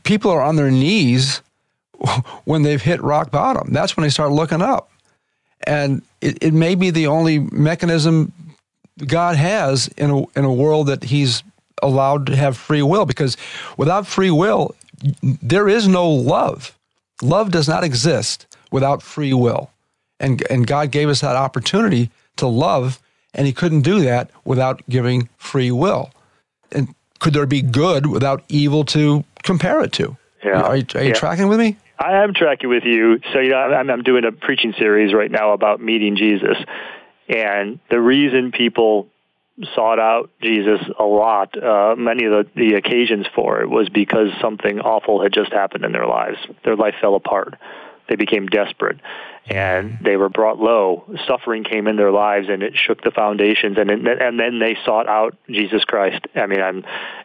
people 0.02 0.32
are 0.32 0.41
on 0.41 0.56
their 0.56 0.71
knees 0.71 1.43
when 2.45 2.63
they've 2.63 2.82
hit 2.82 3.02
rock 3.04 3.30
bottom. 3.30 3.71
That's 3.71 3.95
when 3.95 4.04
they 4.04 4.10
start 4.10 4.32
looking 4.32 4.62
up. 4.62 4.89
And 5.65 6.02
it, 6.21 6.38
it 6.41 6.54
may 6.54 6.76
be 6.76 6.89
the 6.89 7.08
only 7.08 7.39
mechanism 7.39 8.32
God 9.06 9.36
has 9.36 9.88
in 9.97 10.10
a, 10.10 10.23
in 10.38 10.45
a 10.45 10.54
world 10.54 10.88
that 10.88 11.04
He's 11.04 11.43
allowed 11.82 12.28
to 12.28 12.36
have 12.36 12.56
free 12.56 12.82
will, 12.82 13.06
because 13.06 13.38
without 13.78 14.08
free 14.08 14.32
will, 14.32 14.76
there 15.21 15.67
is 15.67 15.88
no 15.88 16.10
love. 16.10 16.78
Love 17.21 17.52
does 17.52 17.67
not 17.67 17.84
exist 17.84 18.47
without 18.71 19.02
free 19.02 19.34
will. 19.34 19.69
And, 20.19 20.43
and 20.49 20.65
God 20.65 20.91
gave 20.91 21.10
us 21.10 21.21
that 21.21 21.36
opportunity 21.36 22.10
to 22.38 22.47
love, 22.47 23.02
and 23.34 23.47
He 23.47 23.54
couldn't 23.54 23.82
do 23.82 24.02
that 24.02 24.30
without 24.45 24.82
giving 24.89 25.28
free 25.38 25.71
will. 25.71 26.12
And 26.71 26.93
could 27.19 27.34
there 27.34 27.45
be 27.45 27.62
good 27.62 28.06
without 28.06 28.43
evil 28.47 28.86
to 28.86 29.23
compare 29.43 29.82
it 29.82 29.91
to? 29.93 30.17
Yeah. 30.43 30.62
Are 30.62 30.78
you, 30.78 30.86
are 30.95 31.02
you 31.02 31.10
yeah. 31.10 31.13
tracking 31.13 31.47
with 31.47 31.60
me? 31.60 31.78
I 31.97 32.23
am 32.23 32.34
tracking 32.34 32.69
with 32.69 32.84
you. 32.86 33.19
So, 33.32 33.39
you 33.39 33.49
know, 33.49 33.58
I'm, 33.58 33.89
I'm 33.89 34.03
doing 34.03 34.25
a 34.25 34.32
preaching 34.32 34.73
series 34.77 35.13
right 35.13 35.32
now 35.32 35.53
about 35.53 35.79
meeting 35.82 36.15
Jesus. 36.15 36.58
And 37.29 37.79
the 37.89 38.01
reason 38.01 38.51
people 38.51 39.08
sought 39.75 39.99
out 39.99 40.32
Jesus 40.41 40.79
a 40.99 41.03
lot, 41.03 41.56
uh, 41.62 41.95
many 41.95 42.25
of 42.25 42.32
the, 42.32 42.49
the 42.56 42.73
occasions 42.75 43.27
for 43.36 43.62
it 43.62 43.69
was 43.69 43.88
because 43.89 44.29
something 44.41 44.79
awful 44.79 45.21
had 45.21 45.32
just 45.32 45.53
happened 45.53 45.86
in 45.86 45.91
their 45.91 46.08
lives. 46.08 46.38
Their 46.65 46.75
life 46.75 46.95
fell 46.99 47.15
apart. 47.15 47.56
They 48.10 48.15
became 48.15 48.47
desperate 48.47 48.99
and 49.47 49.99
they 50.01 50.15
were 50.15 50.29
brought 50.29 50.58
low. 50.58 51.03
Suffering 51.27 51.65
came 51.65 51.88
in 51.88 51.97
their 51.97 52.12
lives, 52.12 52.47
and 52.49 52.63
it 52.63 52.73
shook 52.75 53.01
the 53.03 53.12
foundations. 53.12 53.77
And 53.77 53.91
it, 53.91 54.21
and 54.21 54.39
then 54.39 54.60
they 54.60 54.77
sought 54.86 55.08
out 55.08 55.36
Jesus 55.49 55.84
Christ. 55.84 56.25
I 56.34 56.47
mean, 56.47 56.62
I'm 56.62 56.77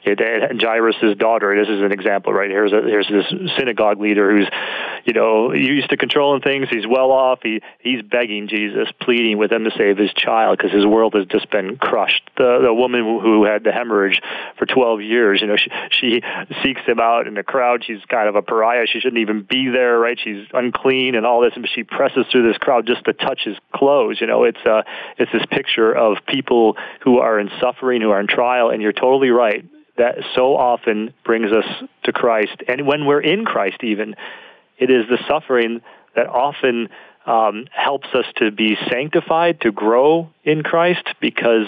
it, 0.04 0.20
it, 0.20 0.60
Jairus's 0.60 1.16
daughter. 1.16 1.54
This 1.56 1.68
is 1.68 1.80
an 1.80 1.92
example, 1.92 2.32
right? 2.32 2.50
Here's 2.50 2.72
a, 2.72 2.82
here's 2.82 3.08
this 3.08 3.26
synagogue 3.56 4.00
leader 4.00 4.36
who's, 4.36 4.48
you 5.04 5.12
know, 5.12 5.52
used 5.52 5.90
to 5.90 5.96
controlling 5.96 6.42
things. 6.42 6.68
He's 6.70 6.86
well 6.88 7.12
off. 7.12 7.38
He 7.42 7.62
he's 7.78 8.02
begging 8.02 8.48
Jesus, 8.48 8.88
pleading 9.00 9.38
with 9.38 9.52
him 9.52 9.62
to 9.64 9.70
save 9.78 9.96
his 9.96 10.12
child 10.12 10.58
because 10.58 10.72
his 10.72 10.86
world 10.86 11.14
has 11.14 11.26
just 11.26 11.50
been 11.50 11.76
crushed. 11.76 12.28
The 12.36 12.58
the 12.64 12.74
woman 12.74 13.00
who 13.00 13.44
had 13.44 13.62
the 13.62 13.70
hemorrhage 13.70 14.20
for 14.58 14.66
12 14.66 15.02
years, 15.02 15.40
you 15.40 15.46
know, 15.46 15.56
she 15.56 15.70
she 15.92 16.22
seeks 16.64 16.82
him 16.82 16.98
out 16.98 17.28
in 17.28 17.34
the 17.34 17.44
crowd. 17.44 17.84
She's 17.86 18.04
kind 18.08 18.28
of 18.28 18.34
a 18.34 18.42
pariah. 18.42 18.86
She 18.86 18.98
shouldn't 18.98 19.20
even 19.20 19.46
be 19.48 19.68
there, 19.68 20.00
right? 20.00 20.18
She's 20.22 20.48
unclean 20.52 21.14
and 21.14 21.24
all 21.24 21.42
this, 21.42 21.52
and 21.54 21.68
she 21.72 21.84
presses 21.84 22.07
presses 22.08 22.30
through 22.30 22.46
this 22.46 22.58
crowd 22.58 22.86
just 22.86 23.04
to 23.04 23.12
touch 23.12 23.40
his 23.44 23.56
clothes. 23.74 24.20
You 24.20 24.26
know, 24.26 24.44
it's 24.44 24.60
uh, 24.64 24.82
it's 25.16 25.32
this 25.32 25.44
picture 25.50 25.92
of 25.92 26.18
people 26.26 26.76
who 27.04 27.18
are 27.18 27.38
in 27.38 27.50
suffering, 27.60 28.00
who 28.00 28.10
are 28.10 28.20
in 28.20 28.26
trial, 28.26 28.70
and 28.70 28.82
you're 28.82 28.92
totally 28.92 29.30
right. 29.30 29.64
That 29.96 30.16
so 30.34 30.56
often 30.56 31.12
brings 31.24 31.52
us 31.52 31.64
to 32.04 32.12
Christ, 32.12 32.62
and 32.68 32.86
when 32.86 33.04
we're 33.04 33.20
in 33.20 33.44
Christ, 33.44 33.82
even 33.82 34.14
it 34.78 34.90
is 34.90 35.06
the 35.08 35.18
suffering 35.28 35.80
that 36.14 36.28
often 36.28 36.88
um, 37.26 37.66
helps 37.72 38.06
us 38.14 38.24
to 38.36 38.50
be 38.50 38.76
sanctified, 38.90 39.60
to 39.62 39.72
grow 39.72 40.30
in 40.44 40.62
Christ, 40.62 41.06
because 41.20 41.66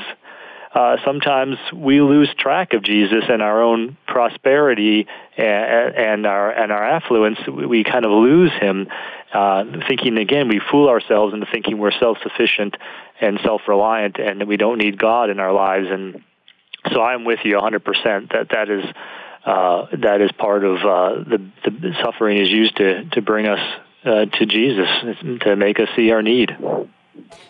uh, 0.73 0.97
sometimes 1.05 1.57
we 1.75 2.01
lose 2.01 2.33
track 2.39 2.75
of 2.75 2.83
Jesus 2.83 3.25
and 3.29 3.43
our 3.43 3.61
own 3.61 3.97
prosperity 4.07 5.09
and, 5.37 5.97
and 5.97 6.27
our 6.27 6.51
and 6.51 6.71
our 6.71 6.85
affluence. 6.85 7.39
We 7.49 7.83
kind 7.83 8.05
of 8.05 8.13
lose 8.13 8.53
him, 8.53 8.87
uh, 9.33 9.65
thinking 9.89 10.17
again 10.17 10.49
we 10.49 10.61
fool 10.71 10.89
ourselves 10.89 11.35
into 11.35 11.47
thinking 11.51 11.79
we're 11.79 11.91
self-sufficient 11.99 12.77
and 13.21 13.41
self-reliant 13.43 14.19
and 14.19 14.41
that 14.41 14.47
we 14.47 14.57
don't 14.57 14.79
need 14.79 14.97
God 14.97 15.29
in 15.29 15.41
our 15.41 15.53
lives. 15.53 15.89
And 15.91 16.23
so 16.93 17.03
I'm 17.03 17.25
with 17.25 17.41
you 17.45 17.57
100% 17.57 18.33
that 18.33 18.49
that 18.51 18.71
is. 18.71 18.85
Uh, 19.43 19.87
that 19.97 20.21
is 20.21 20.31
part 20.33 20.65
of 20.65 20.77
uh, 20.77 21.25
the, 21.25 21.51
the 21.65 21.95
suffering 22.05 22.37
is 22.37 22.51
used 22.51 22.77
to 22.77 23.07
to 23.07 23.23
bring 23.23 23.47
us 23.47 23.81
uh, 24.05 24.27
to 24.27 24.45
Jesus 24.45 24.87
to 25.41 25.57
make 25.57 25.81
us 25.81 25.89
see 25.97 26.11
our 26.11 26.21
need. 26.21 26.55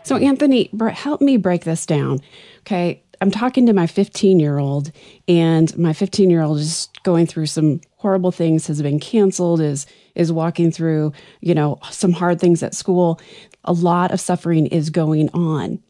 So, 0.05 0.17
Anthony, 0.17 0.71
help 0.93 1.21
me 1.21 1.37
break 1.37 1.65
this 1.65 1.87
down. 1.87 2.21
Okay, 2.61 3.03
I'm 3.21 3.31
talking 3.31 3.67
to 3.67 3.73
my 3.73 3.87
15 3.87 4.41
year 4.41 4.59
old, 4.59 4.93
and 5.29 5.77
my 5.77 5.93
15 5.93 6.31
year 6.31 6.43
old 6.43 6.59
is 6.59 6.89
going 7.03 7.27
through 7.27 7.47
some 7.47 7.81
horrible 7.97 8.33
things, 8.33 8.67
has 8.67 8.81
been 8.81 9.01
canceled, 9.01 9.61
is 9.61 9.87
is 10.15 10.33
walking 10.33 10.73
through, 10.73 11.13
you 11.41 11.55
know, 11.55 11.79
some 11.91 12.13
hard 12.13 12.41
things 12.41 12.63
at 12.63 12.75
school. 12.75 13.21
A 13.65 13.73
lot 13.73 14.11
of 14.11 14.21
suffering 14.21 14.67
is 14.67 14.91
going 14.91 15.29
on. 15.31 15.83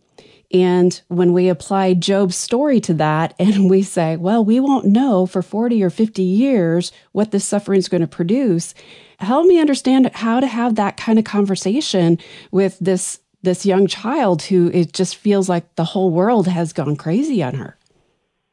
And 0.52 1.00
when 1.06 1.32
we 1.32 1.48
apply 1.48 1.94
Job's 1.94 2.36
story 2.36 2.80
to 2.80 2.94
that 2.94 3.34
and 3.38 3.70
we 3.70 3.82
say, 3.82 4.16
well, 4.16 4.44
we 4.44 4.58
won't 4.60 4.86
know 4.86 5.26
for 5.26 5.42
40 5.42 5.82
or 5.82 5.90
50 5.90 6.22
years 6.22 6.92
what 7.12 7.30
this 7.30 7.44
suffering 7.44 7.78
is 7.78 7.88
going 7.88 8.00
to 8.00 8.06
produce, 8.06 8.74
help 9.18 9.46
me 9.46 9.60
understand 9.60 10.10
how 10.14 10.40
to 10.40 10.46
have 10.46 10.74
that 10.74 10.96
kind 10.96 11.18
of 11.18 11.24
conversation 11.24 12.18
with 12.50 12.78
this 12.80 13.20
this 13.42 13.64
young 13.64 13.86
child 13.86 14.42
who 14.42 14.70
it 14.72 14.92
just 14.92 15.16
feels 15.16 15.48
like 15.48 15.74
the 15.76 15.84
whole 15.84 16.10
world 16.10 16.46
has 16.46 16.72
gone 16.72 16.96
crazy 16.96 17.42
on 17.42 17.54
her. 17.54 17.76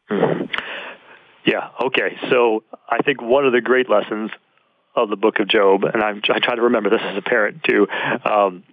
Mm-hmm. 0.10 0.46
Yeah. 1.46 1.70
Okay. 1.82 2.18
So 2.30 2.64
I 2.90 3.02
think 3.04 3.22
one 3.22 3.46
of 3.46 3.54
the 3.54 3.62
great 3.62 3.90
lessons 3.90 4.32
of 4.96 5.10
the 5.10 5.16
book 5.16 5.40
of 5.40 5.48
Job, 5.48 5.84
and 5.84 6.04
I'm, 6.04 6.22
I 6.30 6.40
try 6.40 6.56
to 6.56 6.62
remember 6.62 6.90
this 6.90 7.02
as 7.02 7.18
a 7.18 7.22
parent 7.22 7.64
too. 7.64 7.88
Um, 8.26 8.64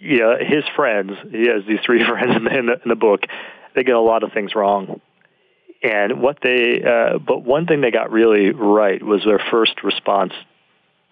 yeah, 0.00 0.36
his 0.38 0.64
friends. 0.74 1.12
He 1.30 1.48
has 1.48 1.64
these 1.66 1.80
three 1.84 2.04
friends 2.08 2.36
in 2.36 2.44
the, 2.44 2.58
in 2.58 2.66
the, 2.66 2.72
in 2.84 2.88
the 2.88 2.96
book. 2.96 3.22
They 3.74 3.82
get 3.82 3.94
a 3.94 4.00
lot 4.00 4.22
of 4.22 4.32
things 4.32 4.54
wrong, 4.54 5.00
and 5.82 6.22
what 6.22 6.38
they. 6.42 6.82
Uh, 6.82 7.18
but 7.18 7.44
one 7.44 7.66
thing 7.66 7.82
they 7.82 7.90
got 7.90 8.10
really 8.10 8.50
right 8.50 9.02
was 9.02 9.22
their 9.24 9.40
first 9.50 9.82
response 9.82 10.32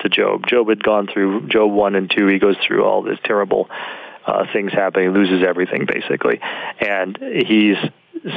to 0.00 0.08
Job. 0.08 0.46
Job 0.46 0.68
had 0.68 0.82
gone 0.82 1.08
through 1.12 1.48
Job 1.48 1.70
one 1.70 1.94
and 1.94 2.10
two. 2.10 2.26
He 2.26 2.38
goes 2.38 2.56
through 2.66 2.84
all 2.84 3.02
this 3.02 3.18
terrible 3.24 3.68
uh, 4.26 4.44
things 4.52 4.72
happen. 4.72 5.02
He 5.02 5.08
loses 5.08 5.42
everything 5.46 5.86
basically, 5.86 6.40
and 6.80 7.18
he's 7.18 7.76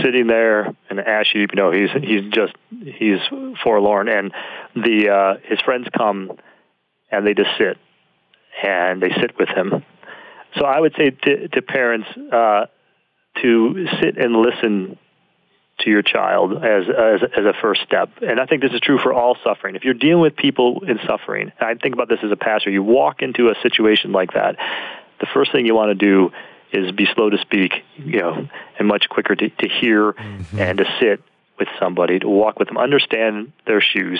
sitting 0.04 0.28
there 0.28 0.76
in 0.89 1.00
ash 1.00 1.32
heap. 1.34 1.52
You 1.54 1.56
know, 1.56 1.71
he's 1.71 1.89
he's 2.02 2.32
just 2.32 2.54
he's 2.69 3.19
forlorn, 3.63 4.10
and 4.10 4.34
the 4.76 5.10
uh, 5.10 5.38
his 5.47 5.60
friends 5.62 5.88
come 5.95 6.32
and 7.12 7.26
they 7.26 7.34
just 7.34 7.50
sit 7.58 7.78
and 8.63 9.02
they 9.02 9.10
sit 9.21 9.38
with 9.38 9.50
him. 9.50 9.84
So 10.58 10.65
I 10.65 10.80
would 10.80 10.93
say 10.97 11.12
to, 11.12 11.47
to 11.50 11.62
parents 11.62 12.08
uh, 12.32 12.65
to 13.41 13.88
sit 14.02 14.17
and 14.17 14.36
listen 14.36 14.97
to 15.80 15.91
your 15.91 16.02
child 16.02 16.54
as, 16.54 16.86
as 16.89 17.30
as 17.38 17.45
a 17.45 17.54
first 17.62 17.82
step. 17.84 18.10
And 18.21 18.39
I 18.39 18.45
think 18.45 18.63
this 18.63 18.71
is 18.71 18.80
true 18.80 18.97
for 18.97 19.13
all 19.13 19.38
suffering. 19.43 19.76
If 19.76 19.84
you're 19.84 19.93
dealing 19.93 20.21
with 20.21 20.36
people 20.36 20.84
in 20.88 21.00
suffering, 21.06 21.52
I 21.60 21.76
think 21.76 21.93
about 21.93 22.10
this 22.10 22.19
as 22.23 22.32
a 22.32 22.36
pastor, 22.36 22.71
you 22.71 22.82
walk 22.82 23.21
into 23.21 23.50
a 23.50 23.56
situation 23.62 24.12
like 24.12 24.34
that 24.34 24.56
the 25.19 25.27
first 25.34 25.51
thing 25.51 25.65
you 25.65 25.75
want 25.75 25.97
to 25.97 26.06
do 26.06 26.32
is 26.71 26.91
be 26.91 27.08
slow 27.15 27.30
to 27.30 27.38
speak, 27.39 27.71
you 27.95 28.19
know, 28.19 28.47
and 28.77 28.88
much 28.88 29.08
quicker 29.10 29.36
to, 29.36 29.49
to 29.49 29.67
hear 29.67 30.13
mm-hmm. 30.13 30.60
and 30.60 30.77
to 30.80 30.86
sit 30.99 31.21
with 31.58 31.67
somebody, 31.80 32.19
to 32.19 32.27
walk 32.27 32.60
with 32.60 32.67
them, 32.67 32.77
understand 32.77 33.53
their 33.65 33.82
shoes. 33.82 34.19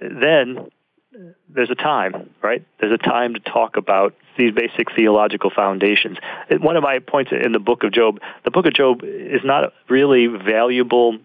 Then 0.00 0.70
there's 1.48 1.70
a 1.70 1.76
time, 1.76 2.30
right? 2.42 2.64
There's 2.80 2.92
a 2.92 2.98
time 2.98 3.34
to 3.34 3.40
talk 3.40 3.76
about 3.76 4.14
these 4.36 4.52
basic 4.52 4.88
theological 4.96 5.50
foundations. 5.54 6.18
One 6.50 6.76
of 6.76 6.82
my 6.82 6.98
points 6.98 7.30
in 7.32 7.52
the 7.52 7.60
book 7.60 7.84
of 7.84 7.92
Job, 7.92 8.20
the 8.44 8.50
book 8.50 8.66
of 8.66 8.74
Job 8.74 9.02
is 9.04 9.42
not 9.44 9.72
really 9.88 10.26
valuable 10.26 11.18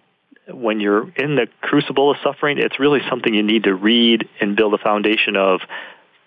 when 0.47 0.79
you're 0.79 1.10
in 1.15 1.36
the 1.36 1.47
crucible 1.62 2.12
of 2.12 2.17
suffering. 2.23 2.58
It's 2.60 2.79
really 2.79 2.99
something 3.10 3.34
you 3.34 3.43
need 3.43 3.63
to 3.63 3.73
read 3.73 4.27
and 4.39 4.55
build 4.55 4.73
a 4.73 4.77
foundation 4.77 5.36
of 5.36 5.62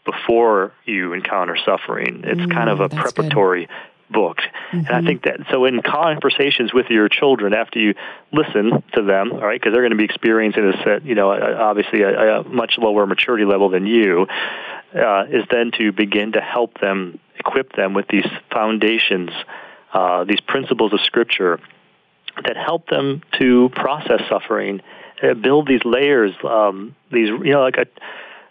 before 0.04 0.72
you 0.84 1.12
encounter 1.12 1.56
suffering. 1.64 2.22
It's 2.24 2.40
mm, 2.40 2.52
kind 2.52 2.68
of 2.68 2.80
a 2.80 2.88
preparatory 2.88 3.66
good. 3.66 4.12
book. 4.12 4.38
Mm-hmm. 4.38 4.78
And 4.78 4.88
I 4.88 4.92
mm-hmm. 4.92 5.06
think 5.06 5.22
that, 5.24 5.36
so 5.50 5.64
in 5.64 5.80
conversations 5.82 6.74
with 6.74 6.86
your 6.90 7.08
children, 7.08 7.54
after 7.54 7.78
you 7.78 7.94
listen 8.32 8.82
to 8.94 9.02
them, 9.02 9.32
all 9.32 9.38
right, 9.38 9.60
because 9.60 9.72
they're 9.72 9.82
going 9.82 9.92
to 9.92 9.96
be 9.96 10.04
experiencing 10.04 10.70
this 10.70 10.80
at, 10.86 11.04
you 11.04 11.14
know, 11.14 11.30
obviously 11.30 12.02
a, 12.02 12.40
a 12.40 12.44
much 12.44 12.78
lower 12.78 13.06
maturity 13.06 13.44
level 13.44 13.68
than 13.68 13.86
you, 13.86 14.26
uh, 14.94 15.24
is 15.30 15.44
then 15.50 15.70
to 15.78 15.92
begin 15.92 16.32
to 16.32 16.40
help 16.40 16.80
them, 16.80 17.18
equip 17.38 17.72
them 17.74 17.94
with 17.94 18.08
these 18.08 18.26
foundations, 18.50 19.30
uh, 19.92 20.24
these 20.24 20.40
principles 20.40 20.92
of 20.92 21.00
Scripture 21.02 21.60
that 22.44 22.56
help 22.56 22.88
them 22.88 23.22
to 23.38 23.68
process 23.74 24.20
suffering, 24.28 24.80
uh, 25.22 25.34
build 25.34 25.68
these 25.68 25.84
layers, 25.84 26.32
um, 26.44 26.96
these, 27.10 27.28
you 27.28 27.52
know, 27.52 27.60
like 27.60 27.76
a, 27.76 27.86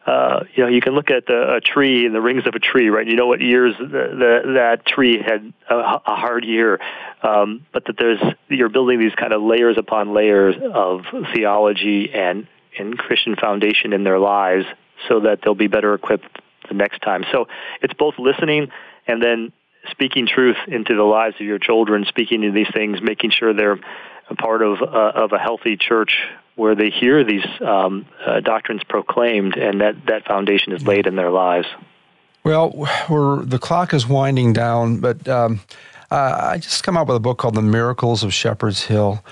uh, 0.06 0.44
you 0.56 0.64
know, 0.64 0.70
you 0.70 0.82
can 0.82 0.94
look 0.94 1.12
at 1.12 1.28
the, 1.28 1.56
a 1.56 1.62
tree 1.62 2.06
and 2.06 2.16
the 2.16 2.22
rings 2.22 2.48
of 2.48 2.56
a 2.56 2.60
tree, 2.60 2.90
right? 2.90 3.06
You 3.06 3.16
know 3.16 3.28
what 3.28 3.40
years 3.40 3.76
the, 3.78 3.86
the, 3.86 4.54
that 4.56 4.86
tree 4.86 5.22
had 5.22 5.54
a, 5.70 5.76
a 5.76 6.16
hard 6.16 6.44
year, 6.44 6.80
um, 7.22 7.66
but 7.72 7.86
that 7.86 7.98
there's 8.00 8.20
you're 8.48 8.70
building 8.70 9.00
these 9.00 9.14
kind 9.14 9.32
of 9.32 9.44
layers 9.44 9.78
upon 9.78 10.14
layers 10.14 10.56
of 10.74 11.02
theology 11.34 12.12
and 12.12 12.48
and 12.80 12.98
Christian 12.98 13.36
foundation 13.36 13.94
in 13.94 14.04
their 14.04 14.18
lives, 14.18 14.66
so 15.08 15.20
that 15.22 15.40
they'll 15.44 15.54
be 15.54 15.68
better 15.68 15.94
equipped 15.94 16.42
the 16.68 16.74
next 16.74 17.02
time. 17.02 17.24
So 17.32 17.48
it's 17.82 17.94
both 17.94 18.16
listening 18.18 18.72
and 19.08 19.22
then 19.22 19.54
speaking 19.92 20.26
truth 20.26 20.58
into 20.68 20.96
the 20.96 21.04
lives 21.04 21.36
of 21.40 21.46
your 21.46 21.60
children, 21.60 22.06
speaking 22.08 22.42
to 22.42 22.52
these 22.52 22.70
things, 22.74 23.02
making 23.02 23.32
sure 23.32 23.54
they're 23.54 23.80
a 24.30 24.36
part 24.36 24.64
of 24.64 24.82
uh, 24.82 25.12
of 25.14 25.32
a 25.32 25.38
healthy 25.38 25.78
church 25.78 26.18
where 26.62 26.76
they 26.76 26.91
hear 26.91 27.24
these 27.24 27.43
um, 27.60 28.06
uh, 28.24 28.39
doctrines 28.39 28.84
proclaimed, 28.88 29.58
and 29.58 29.82
that 29.82 29.95
that 30.06 30.28
foundation 30.28 30.74
is 30.74 30.86
laid 30.86 31.08
in 31.08 31.15
their 31.15 31.32
lives. 31.32 31.67
Well, 32.43 32.88
we're, 33.10 33.43
the 33.43 33.58
clock 33.58 33.95
is 33.95 34.06
winding 34.08 34.54
down, 34.54 35.00
but 35.00 35.28
um, 35.28 35.62
uh, 36.12 36.52
I 36.52 36.60
just 36.60 36.84
come 36.84 36.97
out 36.97 37.08
with 37.08 37.17
a 37.17 37.19
book 37.19 37.39
called 37.39 37.56
The 37.56 37.63
Miracles 37.63 38.24
of 38.24 38.32
Shepherd's 38.32 38.84
Hill. 38.84 39.26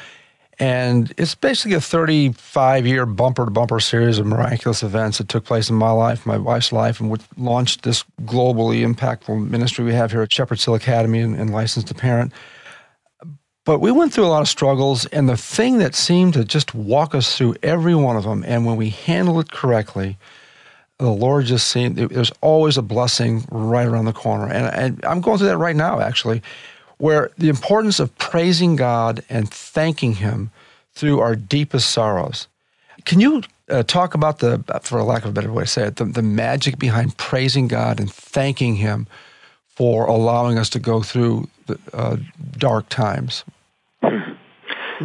And 0.58 1.14
it's 1.18 1.36
basically 1.36 1.76
a 1.76 1.82
35 1.82 2.88
year 2.88 3.06
bumper 3.06 3.46
to 3.46 3.52
bumper 3.52 3.80
series 3.80 4.18
of 4.18 4.26
miraculous 4.26 4.82
events 4.82 5.20
that 5.20 5.30
took 5.30 5.46
place 5.46 5.70
in 5.70 5.76
my 5.76 5.92
life, 5.92 6.26
my 6.26 6.38
wife's 6.38 6.72
life, 6.72 7.00
and 7.00 7.12
which 7.12 7.22
launched 7.38 7.84
this 7.84 8.04
globally 8.24 8.82
impactful 8.82 9.48
ministry 9.48 9.86
we 9.86 9.94
have 9.94 10.12
here 10.12 10.24
at 10.24 10.34
Shepherd's 10.34 10.66
Hill 10.66 10.74
Academy 10.74 11.20
and, 11.20 11.36
and 11.36 11.52
licensed 11.52 11.90
to 11.90 11.94
parent. 11.94 12.34
But 13.70 13.82
we 13.82 13.92
went 13.92 14.12
through 14.12 14.26
a 14.26 14.34
lot 14.34 14.42
of 14.42 14.50
struggles, 14.50 15.06
and 15.06 15.30
the 15.30 15.38
thing 15.38 15.78
that 15.78 15.94
seemed 15.94 16.34
to 16.34 16.44
just 16.44 16.74
walk 16.74 17.14
us 17.14 17.38
through 17.38 17.54
every 17.62 17.94
one 17.94 18.18
of 18.18 18.24
them, 18.24 18.44
and 18.48 18.66
when 18.66 18.78
we 18.78 18.90
handle 18.90 19.40
it 19.40 19.52
correctly, 19.52 20.18
the 20.98 21.12
Lord 21.12 21.46
just 21.46 21.70
seemed 21.70 21.96
there's 21.98 22.32
always 22.42 22.78
a 22.78 22.82
blessing 22.82 23.46
right 23.52 23.86
around 23.86 24.06
the 24.06 24.12
corner. 24.12 24.52
And, 24.52 24.74
and 24.74 25.06
I'm 25.06 25.22
going 25.22 25.38
through 25.38 25.50
that 25.50 25.60
right 25.60 25.76
now, 25.76 26.00
actually, 26.00 26.42
where 26.98 27.30
the 27.38 27.48
importance 27.48 28.00
of 28.00 28.18
praising 28.18 28.76
God 28.76 29.24
and 29.30 29.48
thanking 29.48 30.14
Him 30.14 30.50
through 30.94 31.20
our 31.20 31.36
deepest 31.36 31.92
sorrows. 31.92 32.48
Can 33.06 33.20
you 33.20 33.44
uh, 33.70 33.84
talk 33.84 34.16
about 34.16 34.40
the, 34.40 34.64
for 34.82 35.04
lack 35.04 35.26
of 35.26 35.30
a 35.30 35.34
better 35.34 35.54
way 35.54 35.66
to 35.66 35.70
say 35.70 35.84
it, 35.84 35.98
the, 35.98 36.06
the 36.06 36.24
magic 36.24 36.80
behind 36.80 37.18
praising 37.18 37.68
God 37.68 38.00
and 38.00 38.12
thanking 38.12 38.78
Him 38.78 39.06
for 39.68 40.08
allowing 40.08 40.58
us 40.58 40.72
to 40.72 40.80
go 40.80 41.04
through 41.04 41.48
the 41.68 41.78
uh, 41.94 42.18
dark 42.58 42.90
times? 42.90 43.44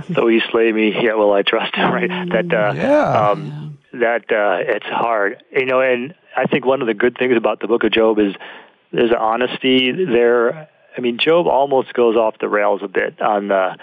Though 0.09 0.28
He 0.28 0.40
slay 0.50 0.72
me, 0.72 0.92
yet 1.02 1.16
will 1.16 1.33
I 1.33 1.42
trust 1.42 1.74
Him. 1.74 1.92
Right? 1.92 2.09
That 2.09 2.52
uh, 2.52 2.72
yeah. 2.74 3.30
Um, 3.30 3.78
that 3.92 4.24
uh, 4.30 4.59
it's 4.61 4.87
hard, 4.87 5.42
you 5.52 5.66
know. 5.66 5.80
And 5.80 6.14
I 6.37 6.46
think 6.46 6.64
one 6.64 6.80
of 6.80 6.87
the 6.87 6.94
good 6.94 7.16
things 7.16 7.37
about 7.37 7.61
the 7.61 7.68
Book 7.68 7.85
of 7.85 7.92
Job 7.92 8.18
is 8.18 8.35
there's 8.92 9.11
an 9.11 9.16
honesty 9.16 9.92
there. 9.92 10.68
I 10.96 11.00
mean, 11.00 11.18
Job 11.18 11.46
almost 11.46 11.92
goes 11.94 12.16
off 12.16 12.38
the 12.38 12.48
rails 12.48 12.80
a 12.83 12.88
bit 12.88 13.20
on 13.20 13.48
the. 13.48 13.76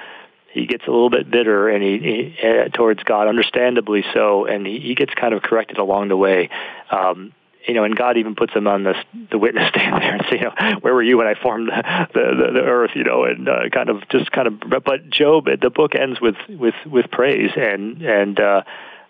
He 0.53 0.65
gets 0.65 0.85
a 0.85 0.91
little 0.91 1.09
bit 1.09 1.31
bitter 1.31 1.69
and 1.69 1.81
he, 1.81 1.97
he 2.41 2.47
uh, 2.47 2.67
towards 2.67 3.01
God, 3.03 3.29
understandably 3.29 4.03
so, 4.13 4.45
and 4.45 4.67
he, 4.67 4.79
he 4.79 4.95
gets 4.95 5.13
kind 5.13 5.33
of 5.33 5.41
corrected 5.41 5.77
along 5.77 6.09
the 6.09 6.17
way. 6.17 6.49
Um, 6.89 7.31
you 7.67 7.73
know, 7.73 7.83
and 7.83 7.95
God 7.95 8.17
even 8.17 8.35
puts 8.35 8.53
him 8.53 8.67
on 8.67 8.83
this, 8.83 8.97
the 9.29 9.37
witness 9.37 9.69
stand 9.75 10.01
there 10.01 10.15
and 10.15 10.23
say, 10.29 10.37
you 10.37 10.43
know, 10.43 10.79
where 10.81 10.93
were 10.93 11.03
you 11.03 11.17
when 11.17 11.27
I 11.27 11.35
formed 11.35 11.69
the 11.69 12.13
the, 12.13 12.51
the 12.53 12.61
earth, 12.61 12.91
you 12.95 13.03
know, 13.03 13.23
and 13.23 13.47
uh, 13.47 13.69
kind 13.71 13.89
of 13.89 14.07
just 14.09 14.31
kind 14.31 14.47
of. 14.47 14.59
But 14.83 15.09
Job, 15.09 15.45
the 15.45 15.69
book 15.69 15.95
ends 15.95 16.19
with 16.21 16.35
with 16.49 16.75
with 16.85 17.11
praise 17.11 17.51
and 17.55 18.01
and. 18.01 18.39
uh 18.39 18.61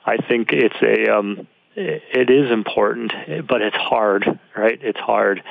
I 0.05 0.17
think 0.17 0.51
it's 0.51 0.75
a 0.81 1.15
um, 1.15 1.47
it 1.75 2.29
is 2.29 2.51
important, 2.51 3.13
but 3.47 3.61
it's 3.61 3.75
hard, 3.75 4.39
right? 4.55 4.79
It's 4.81 4.99
hard 4.99 5.43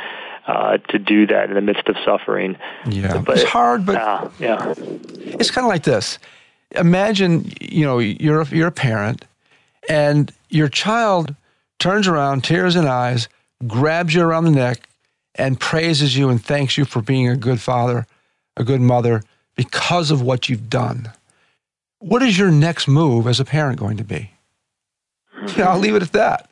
uh, 0.46 0.78
to 0.78 0.98
do 0.98 1.26
that 1.28 1.48
in 1.48 1.54
the 1.54 1.60
midst 1.60 1.88
of 1.88 1.96
suffering. 2.04 2.56
Yeah, 2.86 3.18
but, 3.18 3.38
it's 3.38 3.48
hard, 3.48 3.86
but 3.86 3.96
uh, 3.96 4.28
yeah, 4.38 4.74
it's 4.76 5.50
kind 5.50 5.64
of 5.64 5.68
like 5.68 5.84
this. 5.84 6.18
Imagine, 6.72 7.50
you 7.60 7.84
know, 7.84 7.98
you're 7.98 8.42
a, 8.42 8.46
you're 8.48 8.68
a 8.68 8.72
parent, 8.72 9.24
and 9.88 10.32
your 10.48 10.68
child 10.68 11.34
turns 11.80 12.06
around, 12.06 12.44
tears 12.44 12.76
in 12.76 12.86
eyes, 12.86 13.28
grabs 13.66 14.14
you 14.14 14.22
around 14.22 14.44
the 14.44 14.50
neck, 14.52 14.88
and 15.34 15.58
praises 15.58 16.16
you 16.16 16.28
and 16.28 16.44
thanks 16.44 16.78
you 16.78 16.84
for 16.84 17.02
being 17.02 17.28
a 17.28 17.36
good 17.36 17.60
father, 17.60 18.06
a 18.56 18.62
good 18.62 18.80
mother, 18.80 19.22
because 19.56 20.12
of 20.12 20.22
what 20.22 20.48
you've 20.48 20.70
done. 20.70 21.10
What 21.98 22.22
is 22.22 22.38
your 22.38 22.50
next 22.50 22.86
move 22.86 23.26
as 23.26 23.40
a 23.40 23.44
parent 23.44 23.78
going 23.78 23.96
to 23.96 24.04
be? 24.04 24.30
Know, 25.56 25.64
I'll 25.68 25.78
leave 25.78 25.96
it 25.96 26.02
at 26.02 26.12
that. 26.12 26.50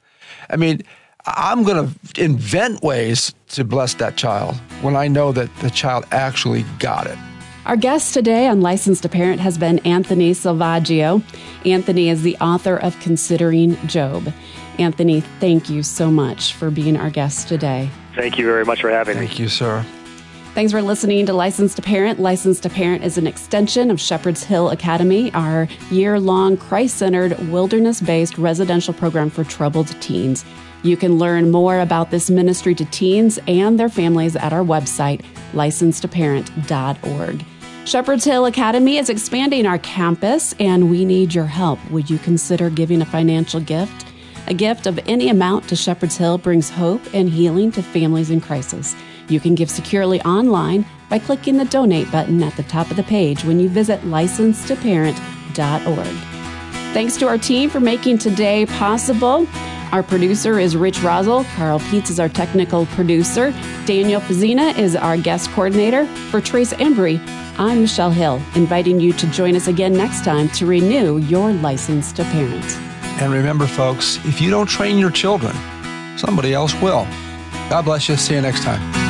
I 0.50 0.56
mean, 0.56 0.82
I'm 1.26 1.62
going 1.62 1.88
to 1.88 2.22
invent 2.22 2.82
ways 2.82 3.34
to 3.50 3.64
bless 3.64 3.94
that 3.94 4.16
child 4.16 4.56
when 4.82 4.96
I 4.96 5.08
know 5.08 5.32
that 5.32 5.54
the 5.56 5.70
child 5.70 6.06
actually 6.10 6.64
got 6.78 7.06
it. 7.06 7.18
Our 7.66 7.76
guest 7.76 8.14
today 8.14 8.46
on 8.46 8.62
Licensed 8.62 9.02
to 9.02 9.10
Parent 9.10 9.40
has 9.40 9.58
been 9.58 9.78
Anthony 9.80 10.32
Selvaggio. 10.32 11.22
Anthony 11.66 12.08
is 12.08 12.22
the 12.22 12.36
author 12.38 12.78
of 12.78 12.98
Considering 13.00 13.76
Job. 13.86 14.32
Anthony, 14.78 15.20
thank 15.40 15.68
you 15.68 15.82
so 15.82 16.10
much 16.10 16.54
for 16.54 16.70
being 16.70 16.96
our 16.96 17.10
guest 17.10 17.48
today. 17.48 17.90
Thank 18.14 18.38
you 18.38 18.44
very 18.44 18.64
much 18.64 18.80
for 18.80 18.90
having 18.90 19.16
thank 19.16 19.30
me. 19.30 19.36
Thank 19.36 19.40
you, 19.40 19.48
sir. 19.48 19.84
Thanks 20.54 20.72
for 20.72 20.82
listening 20.82 21.26
to 21.26 21.32
Licensed 21.32 21.76
to 21.76 21.82
Parent. 21.82 22.18
Licensed 22.18 22.64
to 22.64 22.70
Parent 22.70 23.04
is 23.04 23.16
an 23.16 23.28
extension 23.28 23.92
of 23.92 24.00
Shepherd's 24.00 24.42
Hill 24.42 24.70
Academy, 24.70 25.32
our 25.32 25.68
year 25.90 26.18
long 26.18 26.56
Christ 26.56 26.96
centered, 26.96 27.38
wilderness 27.48 28.00
based 28.00 28.38
residential 28.38 28.92
program 28.92 29.30
for 29.30 29.44
troubled 29.44 29.88
teens. 30.00 30.44
You 30.82 30.96
can 30.96 31.18
learn 31.18 31.50
more 31.50 31.78
about 31.80 32.10
this 32.10 32.30
ministry 32.30 32.74
to 32.74 32.84
teens 32.86 33.38
and 33.46 33.78
their 33.78 33.88
families 33.88 34.34
at 34.36 34.52
our 34.52 34.64
website, 34.64 35.24
licensedtoparent.org. 35.52 37.44
Shepherd's 37.84 38.24
Hill 38.24 38.46
Academy 38.46 38.98
is 38.98 39.08
expanding 39.08 39.64
our 39.64 39.78
campus, 39.78 40.54
and 40.60 40.90
we 40.90 41.04
need 41.04 41.34
your 41.34 41.46
help. 41.46 41.78
Would 41.90 42.10
you 42.10 42.18
consider 42.18 42.68
giving 42.68 43.00
a 43.00 43.06
financial 43.06 43.60
gift? 43.60 44.06
A 44.48 44.54
gift 44.54 44.86
of 44.86 44.98
any 45.06 45.28
amount 45.28 45.68
to 45.68 45.76
Shepherd's 45.76 46.16
Hill 46.16 46.38
brings 46.38 46.70
hope 46.70 47.02
and 47.12 47.28
healing 47.28 47.70
to 47.72 47.82
families 47.82 48.30
in 48.30 48.40
crisis. 48.40 48.96
You 49.28 49.40
can 49.40 49.54
give 49.54 49.70
securely 49.70 50.22
online 50.22 50.86
by 51.10 51.18
clicking 51.18 51.58
the 51.58 51.66
donate 51.66 52.10
button 52.10 52.42
at 52.42 52.56
the 52.56 52.62
top 52.62 52.90
of 52.90 52.96
the 52.96 53.02
page 53.02 53.44
when 53.44 53.60
you 53.60 53.68
visit 53.68 54.00
licensedtoparent.org. 54.00 56.06
Thanks 56.94 57.18
to 57.18 57.28
our 57.28 57.36
team 57.36 57.68
for 57.68 57.78
making 57.78 58.16
today 58.16 58.64
possible. 58.64 59.46
Our 59.92 60.02
producer 60.02 60.58
is 60.58 60.78
Rich 60.78 61.00
Rosel. 61.00 61.44
Carl 61.54 61.80
Peets 61.80 62.08
is 62.08 62.18
our 62.18 62.30
technical 62.30 62.86
producer. 62.86 63.50
Daniel 63.84 64.22
Fazina 64.22 64.74
is 64.78 64.96
our 64.96 65.18
guest 65.18 65.50
coordinator. 65.50 66.06
For 66.30 66.40
Trace 66.40 66.72
Embry, 66.72 67.20
I'm 67.58 67.82
Michelle 67.82 68.12
Hill, 68.12 68.40
inviting 68.54 68.98
you 68.98 69.12
to 69.12 69.26
join 69.26 69.56
us 69.56 69.66
again 69.66 69.92
next 69.92 70.24
time 70.24 70.48
to 70.50 70.64
renew 70.64 71.18
your 71.18 71.52
license 71.52 72.12
to 72.12 72.24
parent. 72.24 72.87
And 73.20 73.32
remember, 73.32 73.66
folks, 73.66 74.16
if 74.24 74.40
you 74.40 74.50
don't 74.50 74.66
train 74.66 74.98
your 74.98 75.10
children, 75.10 75.54
somebody 76.16 76.54
else 76.54 76.74
will. 76.80 77.06
God 77.68 77.84
bless 77.84 78.08
you. 78.08 78.16
See 78.16 78.34
you 78.34 78.40
next 78.40 78.62
time. 78.62 79.07